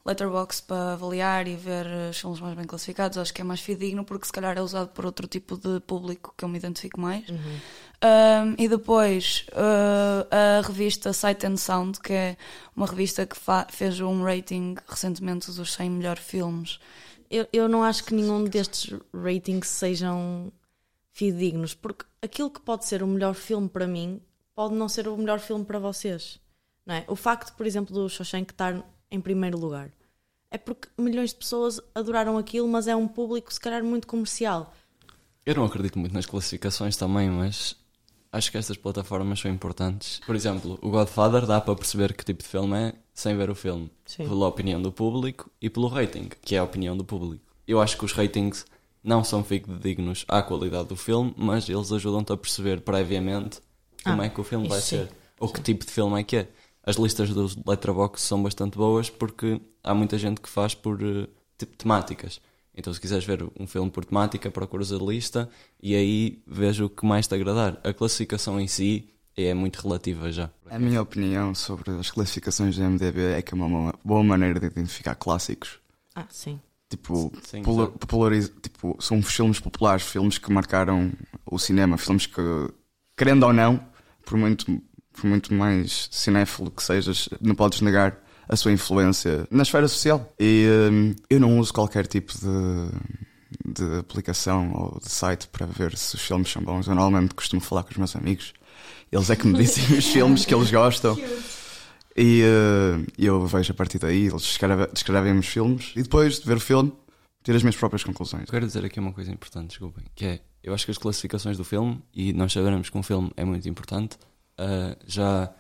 Letterboxd 0.06 0.64
para 0.68 0.94
avaliar 0.94 1.48
e 1.48 1.56
ver 1.56 1.86
os 2.10 2.18
filmes 2.18 2.40
mais 2.40 2.56
bem 2.56 2.66
classificados. 2.66 3.18
Acho 3.18 3.34
que 3.34 3.42
é 3.42 3.44
mais 3.44 3.62
fidedigno 3.62 4.04
porque 4.04 4.26
se 4.26 4.34
calhar 4.34 4.58
é 4.58 4.62
usado 4.62 4.90
por 4.90 5.06
outro 5.06 5.28
tipo 5.28 5.58
de 5.58 5.80
público 5.82 6.34
que 6.38 6.44
eu 6.44 6.50
me 6.50 6.58
identifico 6.58 7.00
mais. 7.00 7.26
Um, 7.30 8.56
e 8.58 8.68
depois 8.68 9.46
uh, 9.54 10.28
a 10.30 10.62
revista 10.68 11.14
Sight 11.14 11.46
and 11.48 11.56
Sound, 11.56 12.02
que 12.02 12.12
é 12.12 12.38
uma 12.76 12.86
revista 12.86 13.26
que 13.26 13.38
fez 13.70 14.02
um 14.02 14.24
rating 14.24 14.76
recentemente 14.88 15.50
dos 15.52 15.72
100 15.74 15.90
melhores 15.90 16.24
filmes. 16.24 16.80
Eu, 17.30 17.48
eu 17.52 17.68
não 17.68 17.84
acho 17.84 18.04
que 18.04 18.14
nenhum 18.14 18.44
destes 18.44 18.98
ratings 19.14 19.68
sejam 19.68 20.52
fidedignos, 21.12 21.74
porque 21.74 22.06
aquilo 22.22 22.50
que 22.50 22.62
pode 22.62 22.86
ser 22.86 23.04
o 23.04 23.08
melhor 23.08 23.34
filme 23.34 23.70
para 23.70 23.88
mim 23.88 24.22
pode 24.56 24.74
não 24.74 24.90
ser 24.90 25.08
o 25.08 25.18
melhor 25.18 25.40
filme 25.40 25.66
para 25.66 25.80
vocês. 25.80 26.40
Não 26.86 26.96
é? 26.96 27.06
O 27.08 27.16
facto, 27.16 27.56
por 27.56 27.66
exemplo, 27.66 27.94
do 27.94 28.10
Shawshank 28.10 28.52
estar 28.52 28.84
em 29.10 29.22
primeiro 29.22 29.58
lugar 29.58 29.92
é 30.54 30.58
porque 30.58 30.88
milhões 31.00 31.32
de 31.32 31.38
pessoas 31.38 31.82
adoraram 31.96 32.38
aquilo, 32.38 32.68
mas 32.68 32.88
é 32.88 32.96
um 32.96 33.08
público, 33.08 33.52
se 33.52 33.60
calhar, 33.60 33.84
muito 33.84 34.06
comercial. 34.06 34.72
Eu 35.44 35.56
não 35.56 35.66
acredito 35.66 35.98
muito 35.98 36.14
nas 36.14 36.28
classificações 36.28 36.96
também, 36.96 37.28
mas 37.28 37.76
acho 38.32 38.52
que 38.52 38.58
estas 38.60 38.78
plataformas 38.78 39.40
são 39.40 39.50
importantes. 39.50 40.20
Por 40.26 40.36
exemplo, 40.36 40.78
o 40.80 40.92
Godfather 40.92 41.48
dá 41.48 41.60
para 41.60 41.76
perceber 41.76 42.14
que 42.14 42.24
tipo 42.24 42.44
de 42.44 42.48
filme 42.48 42.78
é 42.78 42.94
sem 43.14 43.36
ver 43.38 43.50
o 43.50 43.56
filme. 43.56 43.92
Sim. 44.06 44.28
Pela 44.28 44.48
opinião 44.48 44.82
do 44.82 44.92
público 44.92 45.50
e 45.62 45.70
pelo 45.70 45.88
rating, 45.88 46.30
que 46.42 46.56
é 46.56 46.60
a 46.60 46.64
opinião 46.64 46.96
do 46.98 47.04
público. 47.04 47.44
Eu 47.68 47.80
acho 47.82 47.98
que 47.98 48.06
os 48.06 48.12
ratings 48.14 48.66
não 49.04 49.24
são 49.24 49.44
fidedignos 49.44 50.26
à 50.28 50.42
qualidade 50.42 50.90
do 50.90 50.96
filme, 50.96 51.34
mas 51.38 51.68
eles 51.70 51.92
ajudam-te 51.92 52.32
a 52.34 52.38
perceber 52.38 52.82
previamente 52.82 53.60
como 54.04 54.22
Ah, 54.22 54.26
é 54.26 54.30
que 54.30 54.40
o 54.42 54.44
filme 54.44 54.68
vai 54.68 54.80
sim. 54.82 54.98
ser. 54.98 55.12
Ou 55.40 55.50
que 55.50 55.62
tipo 55.62 55.86
de 55.86 55.92
filme 55.92 56.20
é 56.20 56.24
que 56.24 56.38
é. 56.38 56.50
As 56.86 56.98
listas 56.98 57.30
dos 57.30 57.56
Letterboxd 57.66 58.22
são 58.22 58.42
bastante 58.44 58.78
boas 58.78 59.10
porque 59.10 59.62
há 59.84 59.94
muita 59.94 60.18
gente 60.18 60.42
que 60.42 60.50
faz 60.50 60.74
por 60.76 60.98
tipo 61.58 61.78
temáticas. 61.78 62.42
Então, 62.76 62.92
se 62.94 63.00
quiseres 63.00 63.24
ver 63.24 63.46
um 63.60 63.68
filme 63.68 63.90
por 63.92 64.04
temática, 64.04 64.50
procuras 64.50 64.92
a 64.92 64.98
lista 64.98 65.48
e 65.82 65.96
aí 65.96 66.42
vejo 66.48 66.86
o 66.86 66.90
que 66.90 67.06
mais 67.06 67.28
te 67.28 67.36
agradar. 67.36 67.80
A 67.84 67.94
classificação 67.94 68.60
em 68.60 68.68
si 68.68 69.08
é 69.38 69.54
muito 69.54 69.82
relativa 69.82 70.32
já. 70.32 70.50
A 70.70 70.78
minha 70.80 71.02
opinião 71.02 71.54
sobre 71.56 71.92
as 71.92 72.12
classificações 72.12 72.76
do 72.78 72.84
MDB 72.84 73.22
é 73.34 73.42
que 73.42 73.54
é 73.54 73.58
uma 73.58 73.94
boa 74.04 74.24
maneira 74.24 74.60
de 74.60 74.66
identificar 74.68 75.16
clássicos. 75.16 75.80
Ah, 76.16 76.26
sim. 76.30 76.60
Tipo, 76.90 77.32
Sim, 77.44 77.64
polar- 77.64 77.88
populariz- 77.88 78.52
tipo, 78.62 78.96
são 79.00 79.22
filmes 79.24 79.60
populares, 79.60 80.04
filmes 80.04 80.38
que 80.38 80.52
marcaram 80.52 81.12
o 81.46 81.58
cinema, 81.58 81.98
filmes 81.98 82.28
que, 82.28 82.42
querendo 83.18 83.44
ou 83.44 83.54
não, 83.54 83.84
por 84.24 84.38
muito, 84.38 84.66
por 85.12 85.26
muito 85.26 85.52
mais 85.54 86.08
cinéfilo 86.12 86.70
que 86.70 86.84
sejas, 86.84 87.28
não 87.42 87.56
podes 87.56 87.82
negar 87.82 88.22
a 88.48 88.56
sua 88.56 88.72
influência 88.72 89.48
na 89.50 89.64
esfera 89.64 89.88
social. 89.88 90.32
E 90.40 90.68
hum, 90.92 91.16
eu 91.30 91.40
não 91.40 91.58
uso 91.58 91.74
qualquer 91.74 92.06
tipo 92.06 92.32
de, 92.38 93.74
de 93.74 93.98
aplicação 94.00 94.72
ou 94.74 95.00
de 95.00 95.10
site 95.10 95.48
para 95.48 95.66
ver 95.66 95.98
se 95.98 96.16
os 96.16 96.22
filmes 96.22 96.52
são 96.52 96.62
bons. 96.62 96.88
Eu 96.88 96.94
normalmente 96.96 97.34
costumo 97.34 97.62
falar 97.62 97.84
com 97.84 97.92
os 97.92 97.98
meus 97.98 98.16
amigos. 98.16 98.54
Eles 99.14 99.30
é 99.30 99.36
que 99.36 99.46
me 99.48 99.58
dizem 99.58 99.98
os 99.98 100.06
filmes 100.08 100.46
que 100.46 100.54
eles 100.54 100.72
gostam. 100.72 101.18
E 102.16 102.42
eh, 102.44 103.06
eu 103.18 103.46
vejo 103.48 103.72
a 103.72 103.76
partir 103.76 103.98
daí, 104.00 104.28
eles 104.28 104.42
descreve- 104.44 104.88
descrevem 104.94 105.38
os 105.38 105.48
filmes 105.48 105.92
e 105.96 106.04
depois 106.04 106.40
de 106.40 106.46
ver 106.46 106.58
o 106.58 106.60
filme, 106.60 106.92
tiro 107.44 107.58
as 107.58 107.64
minhas 107.64 107.76
próprias 107.76 108.04
conclusões. 108.04 108.50
Quero 108.50 108.66
dizer 108.68 108.86
aqui 108.86 109.00
uma 109.00 109.12
coisa 109.12 109.32
importante, 109.32 109.70
desculpem, 109.70 110.04
que 110.16 110.26
é 110.26 110.40
eu 110.64 110.74
acho 110.74 110.86
que 110.86 110.92
as 110.92 110.98
classificações 110.98 111.58
do 111.58 111.64
filme, 111.66 112.02
e 112.14 112.32
nós 112.32 112.54
sabemos 112.54 112.90
que 112.90 112.98
um 112.98 113.04
filme 113.04 113.32
é 113.36 113.44
muito 113.44 113.68
importante, 113.68 114.16
uh, 114.60 114.96
já 115.06 115.52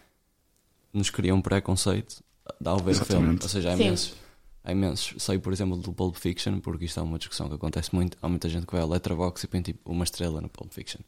nos 0.93 1.09
cria 1.09 1.35
um 1.35 1.41
preconceito 1.41 2.23
ao 2.63 2.77
ver 2.77 2.91
o 2.91 3.05
filme. 3.05 3.27
Ou 3.43 3.49
seja, 3.49 3.69
há 3.71 3.75
imensos, 3.75 4.13
há 4.63 4.71
imensos. 4.71 5.13
Sei, 5.21 5.37
por 5.39 5.51
exemplo, 5.51 5.75
do 5.75 5.91
Pulp 5.91 6.15
Fiction, 6.15 6.59
porque 6.61 6.85
isto 6.85 6.99
é 6.99 7.03
uma 7.03 7.17
discussão 7.17 7.49
que 7.49 7.55
acontece 7.55 7.93
muito. 7.93 8.17
Há 8.21 8.29
muita 8.29 8.47
gente 8.47 8.65
que 8.65 8.71
vai 8.71 8.81
ao 8.81 8.87
Letterboxd 8.87 9.45
e 9.45 9.47
põe 9.49 9.61
tipo 9.61 9.91
uma 9.91 10.03
estrela 10.05 10.39
no 10.39 10.47
Pulp 10.49 10.71
Fiction. 10.71 11.01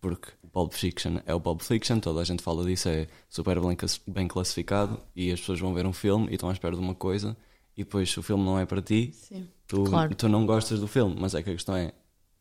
Porque 0.00 0.30
o 0.42 0.48
Pulp 0.48 0.72
Fiction 0.72 1.18
é 1.26 1.34
o 1.34 1.40
Pulp 1.40 1.60
Fiction, 1.60 2.00
toda 2.00 2.20
a 2.20 2.24
gente 2.24 2.42
fala 2.42 2.64
disso, 2.64 2.88
é 2.88 3.06
super 3.28 3.58
bem 4.06 4.26
classificado 4.26 4.98
e 5.14 5.30
as 5.30 5.40
pessoas 5.40 5.60
vão 5.60 5.74
ver 5.74 5.86
um 5.86 5.92
filme 5.92 6.28
e 6.30 6.34
estão 6.34 6.48
à 6.48 6.52
espera 6.52 6.74
de 6.74 6.80
uma 6.80 6.94
coisa 6.94 7.36
e 7.76 7.84
depois 7.84 8.10
se 8.10 8.18
o 8.18 8.22
filme 8.22 8.44
não 8.44 8.58
é 8.58 8.66
para 8.66 8.82
ti, 8.82 9.12
tu, 9.66 9.84
claro. 9.84 10.14
tu 10.14 10.28
não 10.28 10.46
gostas 10.46 10.80
do 10.80 10.88
filme, 10.88 11.16
mas 11.18 11.34
é 11.34 11.42
que 11.42 11.50
a 11.50 11.52
questão 11.52 11.76
é 11.76 11.92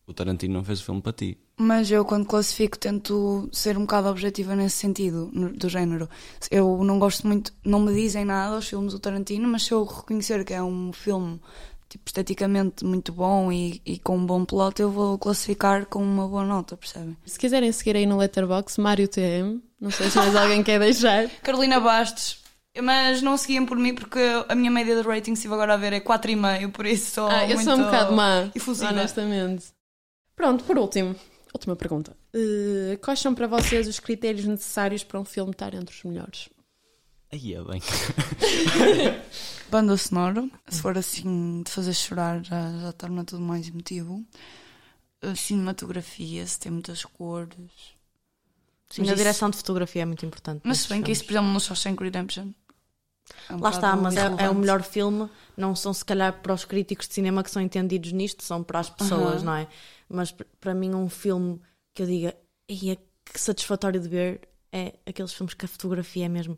o 0.09 0.13
Tarantino 0.13 0.55
não 0.55 0.63
fez 0.63 0.81
o 0.81 0.83
filme 0.83 1.01
para 1.01 1.13
ti. 1.13 1.37
Mas 1.55 1.91
eu, 1.91 2.03
quando 2.03 2.25
classifico, 2.25 2.79
tento 2.79 3.47
ser 3.51 3.77
um 3.77 3.81
bocado 3.81 4.07
objetiva 4.09 4.55
nesse 4.55 4.77
sentido, 4.77 5.29
do 5.55 5.69
género. 5.69 6.09
Eu 6.49 6.83
não 6.83 6.97
gosto 6.97 7.27
muito, 7.27 7.53
não 7.63 7.79
me 7.79 7.93
dizem 7.93 8.25
nada 8.25 8.57
os 8.57 8.67
filmes 8.67 8.93
do 8.93 8.99
Tarantino, 8.99 9.47
mas 9.47 9.63
se 9.63 9.71
eu 9.71 9.83
reconhecer 9.83 10.43
que 10.43 10.53
é 10.53 10.63
um 10.63 10.91
filme 10.91 11.39
tipo, 11.89 12.03
esteticamente 12.05 12.85
muito 12.85 13.11
bom 13.11 13.51
e, 13.51 13.81
e 13.83 13.97
com 13.97 14.15
um 14.15 14.25
bom 14.25 14.45
plot, 14.45 14.79
eu 14.79 14.91
vou 14.91 15.17
classificar 15.17 15.87
com 15.87 16.01
uma 16.01 16.27
boa 16.27 16.45
nota, 16.45 16.77
percebem? 16.77 17.17
Se 17.25 17.37
quiserem 17.37 17.71
seguir 17.71 17.95
aí 17.95 18.05
no 18.05 18.17
Letterboxd, 18.17 18.79
Mário 18.79 19.07
TM, 19.07 19.59
não 19.81 19.89
sei 19.89 20.09
se 20.09 20.17
mais 20.17 20.35
alguém 20.35 20.63
quer 20.63 20.79
deixar. 20.79 21.27
Carolina 21.41 21.79
Bastos, 21.79 22.39
mas 22.81 23.23
não 23.23 23.35
seguiam 23.35 23.65
por 23.65 23.77
mim 23.77 23.95
porque 23.95 24.19
a 24.47 24.53
minha 24.53 24.69
média 24.69 24.95
de 24.95 25.01
rating, 25.01 25.35
se 25.35 25.47
agora 25.47 25.73
a 25.73 25.77
ver, 25.77 25.93
é 25.93 25.99
4,5, 25.99 26.71
por 26.71 26.85
isso 26.85 27.11
sou 27.11 27.27
ah, 27.27 27.49
eu 27.49 27.57
sou 27.59 27.73
um 27.73 27.83
bocado 27.83 28.15
má, 28.15 28.51
efusiva. 28.55 28.91
honestamente. 28.91 29.65
Pronto, 30.35 30.63
por 30.63 30.77
último, 30.77 31.15
última 31.53 31.75
pergunta. 31.75 32.15
Uh, 32.33 32.97
quais 33.01 33.19
são 33.19 33.33
para 33.33 33.47
vocês 33.47 33.87
os 33.87 33.99
critérios 33.99 34.45
necessários 34.45 35.03
para 35.03 35.19
um 35.19 35.25
filme 35.25 35.51
estar 35.51 35.73
entre 35.73 35.93
os 35.93 36.03
melhores? 36.03 36.49
Aí 37.31 37.53
é 37.53 37.63
bem. 37.63 37.81
Banda 39.69 39.95
sonora, 39.97 40.49
se 40.67 40.81
for 40.81 40.97
assim 40.97 41.63
de 41.63 41.71
fazer 41.71 41.93
chorar, 41.93 42.43
já, 42.43 42.71
já 42.81 42.91
torna 42.93 43.23
tudo 43.23 43.41
mais 43.41 43.67
emotivo. 43.67 44.23
Cinematografia, 45.35 46.45
se 46.47 46.59
tem 46.59 46.71
muitas 46.71 47.03
cores. 47.03 47.57
Sim, 48.89 49.01
mas 49.01 49.11
a 49.11 49.15
direção 49.15 49.49
de 49.49 49.57
fotografia 49.57 50.01
é 50.01 50.05
muito 50.05 50.25
importante. 50.25 50.61
Mas 50.63 50.79
se 50.79 50.89
bem 50.89 51.01
que 51.01 51.11
isso, 51.11 51.23
por 51.25 51.33
exemplo, 51.33 51.49
no 51.49 51.59
Shawshank 51.59 52.01
Redemption. 52.01 52.51
É 53.47 53.53
um 53.53 53.59
Lá 53.59 53.69
está, 53.69 53.95
mas 53.95 54.15
é, 54.15 54.25
é, 54.39 54.49
o 54.49 54.55
melhor 54.55 54.81
filme. 54.81 55.29
Não 55.55 55.75
são 55.75 55.93
se 55.93 56.03
calhar 56.03 56.41
para 56.41 56.53
os 56.53 56.65
críticos 56.65 57.07
de 57.07 57.13
cinema 57.13 57.43
que 57.43 57.51
são 57.51 57.61
entendidos 57.61 58.11
nisto, 58.11 58.43
são 58.43 58.63
para 58.63 58.79
as 58.79 58.89
pessoas, 58.89 59.35
uh 59.35 59.43
-huh. 59.43 59.45
não 59.45 59.55
é? 59.55 59.67
mas 60.09 60.35
para 60.59 60.73
mim 60.73 60.93
um 60.95 61.07
filme 61.07 61.61
que 61.93 62.01
eu 62.01 62.07
diga, 62.07 62.35
e 62.67 62.91
é 62.91 62.97
que 63.23 63.39
satisfatório 63.39 63.99
de 63.99 64.09
ver 64.09 64.41
é 64.71 64.95
aqueles 65.05 65.33
filmes 65.33 65.53
que 65.53 65.65
a 65.65 65.67
fotografia 65.67 66.25
é 66.25 66.29
mesmo 66.29 66.57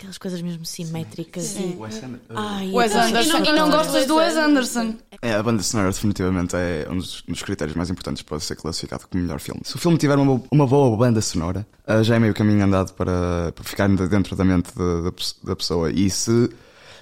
aquelas 0.00 0.16
coisas 0.16 0.40
mesmo 0.40 0.64
simétricas 0.64 1.44
Sim. 1.44 1.74
e... 1.74 1.76
Wes, 1.76 2.02
Ai, 2.30 2.70
Wes 2.72 2.94
Anderson 2.94 3.36
e 3.36 3.42
não, 3.42 3.44
e 3.44 3.52
não 3.52 3.70
gostas 3.70 4.06
do 4.06 4.16
Wes 4.16 4.34
Anderson. 4.34 4.94
É, 5.20 5.34
a 5.34 5.42
banda 5.42 5.62
sonora 5.62 5.90
definitivamente 5.90 6.56
é 6.56 6.86
um 6.90 6.96
dos, 6.96 7.22
um 7.28 7.32
dos, 7.32 7.42
critérios 7.42 7.76
mais 7.76 7.90
importantes 7.90 8.22
para 8.22 8.40
ser 8.40 8.56
classificado 8.56 9.06
como 9.06 9.22
melhor 9.22 9.38
filme. 9.38 9.60
Se 9.62 9.76
o 9.76 9.78
filme 9.78 9.98
tiver 9.98 10.16
uma, 10.16 10.42
uma 10.50 10.66
boa 10.66 10.96
banda 10.96 11.20
sonora 11.20 11.66
uh, 11.86 12.02
já 12.02 12.16
é 12.16 12.18
meio 12.18 12.32
caminho 12.32 12.64
andado 12.64 12.94
para, 12.94 13.52
para 13.54 13.64
ficar 13.64 13.88
dentro 13.88 14.34
da 14.34 14.44
mente 14.44 14.70
da, 14.74 15.10
da 15.44 15.56
pessoa. 15.56 15.92
E 15.92 16.08
se 16.08 16.48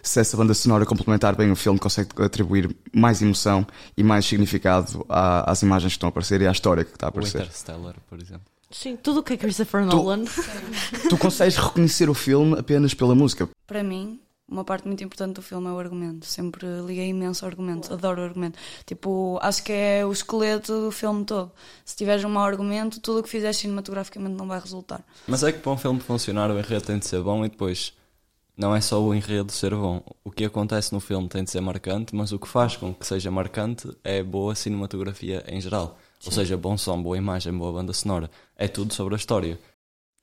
se 0.02 0.20
essa 0.20 0.36
banda 0.36 0.54
sonora 0.54 0.86
complementar 0.86 1.36
bem 1.36 1.50
o 1.50 1.56
filme, 1.56 1.78
consegue 1.78 2.10
atribuir 2.22 2.74
mais 2.94 3.20
emoção 3.20 3.66
e 3.96 4.02
mais 4.02 4.24
significado 4.24 5.04
às 5.08 5.62
imagens 5.62 5.92
que 5.92 5.96
estão 5.96 6.08
a 6.08 6.10
aparecer 6.10 6.40
e 6.40 6.46
à 6.46 6.52
história 6.52 6.84
que 6.84 6.92
está 6.94 7.06
a 7.06 7.08
aparecer. 7.10 7.38
O 7.38 7.42
Interstellar, 7.42 7.94
por 8.08 8.18
exemplo. 8.20 8.46
Sim, 8.70 8.96
tudo 8.96 9.20
o 9.20 9.22
que 9.22 9.32
é 9.32 9.36
Christopher 9.36 9.84
Nolan. 9.84 10.24
Tu, 10.24 11.08
tu 11.10 11.18
consegues 11.18 11.56
reconhecer 11.56 12.10
o 12.10 12.14
filme 12.14 12.58
apenas 12.58 12.92
pela 12.92 13.14
música. 13.14 13.48
Para 13.66 13.82
mim, 13.82 14.20
uma 14.50 14.64
parte 14.64 14.86
muito 14.86 15.04
importante 15.04 15.34
do 15.34 15.42
filme 15.42 15.68
é 15.68 15.70
o 15.70 15.78
argumento. 15.78 16.26
Sempre 16.26 16.66
liguei 16.86 17.08
imenso 17.08 17.44
ao 17.44 17.50
argumento, 17.50 17.92
adoro 17.92 18.22
o 18.22 18.24
argumento. 18.24 18.58
Tipo, 18.86 19.38
acho 19.42 19.62
que 19.62 19.72
é 19.72 20.06
o 20.06 20.12
esqueleto 20.12 20.80
do 20.80 20.90
filme 20.90 21.24
todo. 21.24 21.52
Se 21.84 21.96
tiveres 21.96 22.24
um 22.24 22.30
mau 22.30 22.44
argumento, 22.44 23.00
tudo 23.00 23.20
o 23.20 23.22
que 23.22 23.28
fizeres 23.28 23.58
cinematograficamente 23.58 24.34
não 24.36 24.46
vai 24.46 24.58
resultar. 24.58 25.04
Mas 25.26 25.42
é 25.42 25.52
que 25.52 25.58
para 25.58 25.72
um 25.72 25.76
filme 25.76 26.00
funcionar, 26.00 26.50
o 26.50 26.58
enredo 26.58 26.84
tem 26.84 26.98
de 26.98 27.06
ser 27.06 27.22
bom 27.22 27.44
e 27.44 27.48
depois 27.48 27.92
não 28.56 28.74
é 28.74 28.80
só 28.80 29.00
o 29.02 29.14
enredo 29.14 29.52
ser 29.52 29.74
bom. 29.74 30.02
O 30.24 30.30
que 30.30 30.44
acontece 30.44 30.92
no 30.92 31.00
filme 31.00 31.28
tem 31.28 31.44
de 31.44 31.50
ser 31.50 31.60
marcante, 31.60 32.14
mas 32.16 32.32
o 32.32 32.38
que 32.38 32.48
faz 32.48 32.76
com 32.76 32.94
que 32.94 33.06
seja 33.06 33.30
marcante 33.30 33.88
é 34.02 34.22
boa 34.22 34.54
cinematografia 34.54 35.44
em 35.46 35.60
geral. 35.60 35.98
Sim. 36.18 36.30
Ou 36.30 36.32
seja, 36.32 36.56
bom 36.56 36.76
som, 36.76 37.00
boa 37.02 37.16
imagem, 37.16 37.52
boa 37.56 37.72
banda 37.72 37.92
sonora. 37.92 38.30
É 38.56 38.66
tudo 38.68 38.92
sobre 38.92 39.14
a 39.14 39.16
história. 39.16 39.58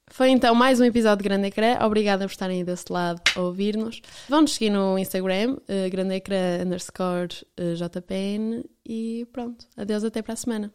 Foi 0.07 0.29
então 0.29 0.53
mais 0.53 0.79
um 0.79 0.83
episódio 0.83 1.23
de 1.23 1.29
Grande 1.29 1.47
Ecrã. 1.47 1.77
Obrigada 1.83 2.25
por 2.25 2.31
estarem 2.31 2.59
aí 2.59 2.63
desse 2.63 2.91
lado 2.91 3.21
a 3.35 3.41
ouvir-nos. 3.41 4.01
Vão-nos 4.29 4.53
seguir 4.53 4.69
no 4.69 4.99
Instagram, 4.99 5.53
uh, 5.53 5.89
Grande 5.89 6.15
Ecrã 6.15 6.63
underscore 6.63 7.29
uh, 7.59 7.73
JPN. 7.75 8.63
E 8.85 9.27
pronto. 9.31 9.65
Adeus, 9.75 10.03
até 10.03 10.21
para 10.21 10.33
a 10.33 10.37
semana. 10.37 10.71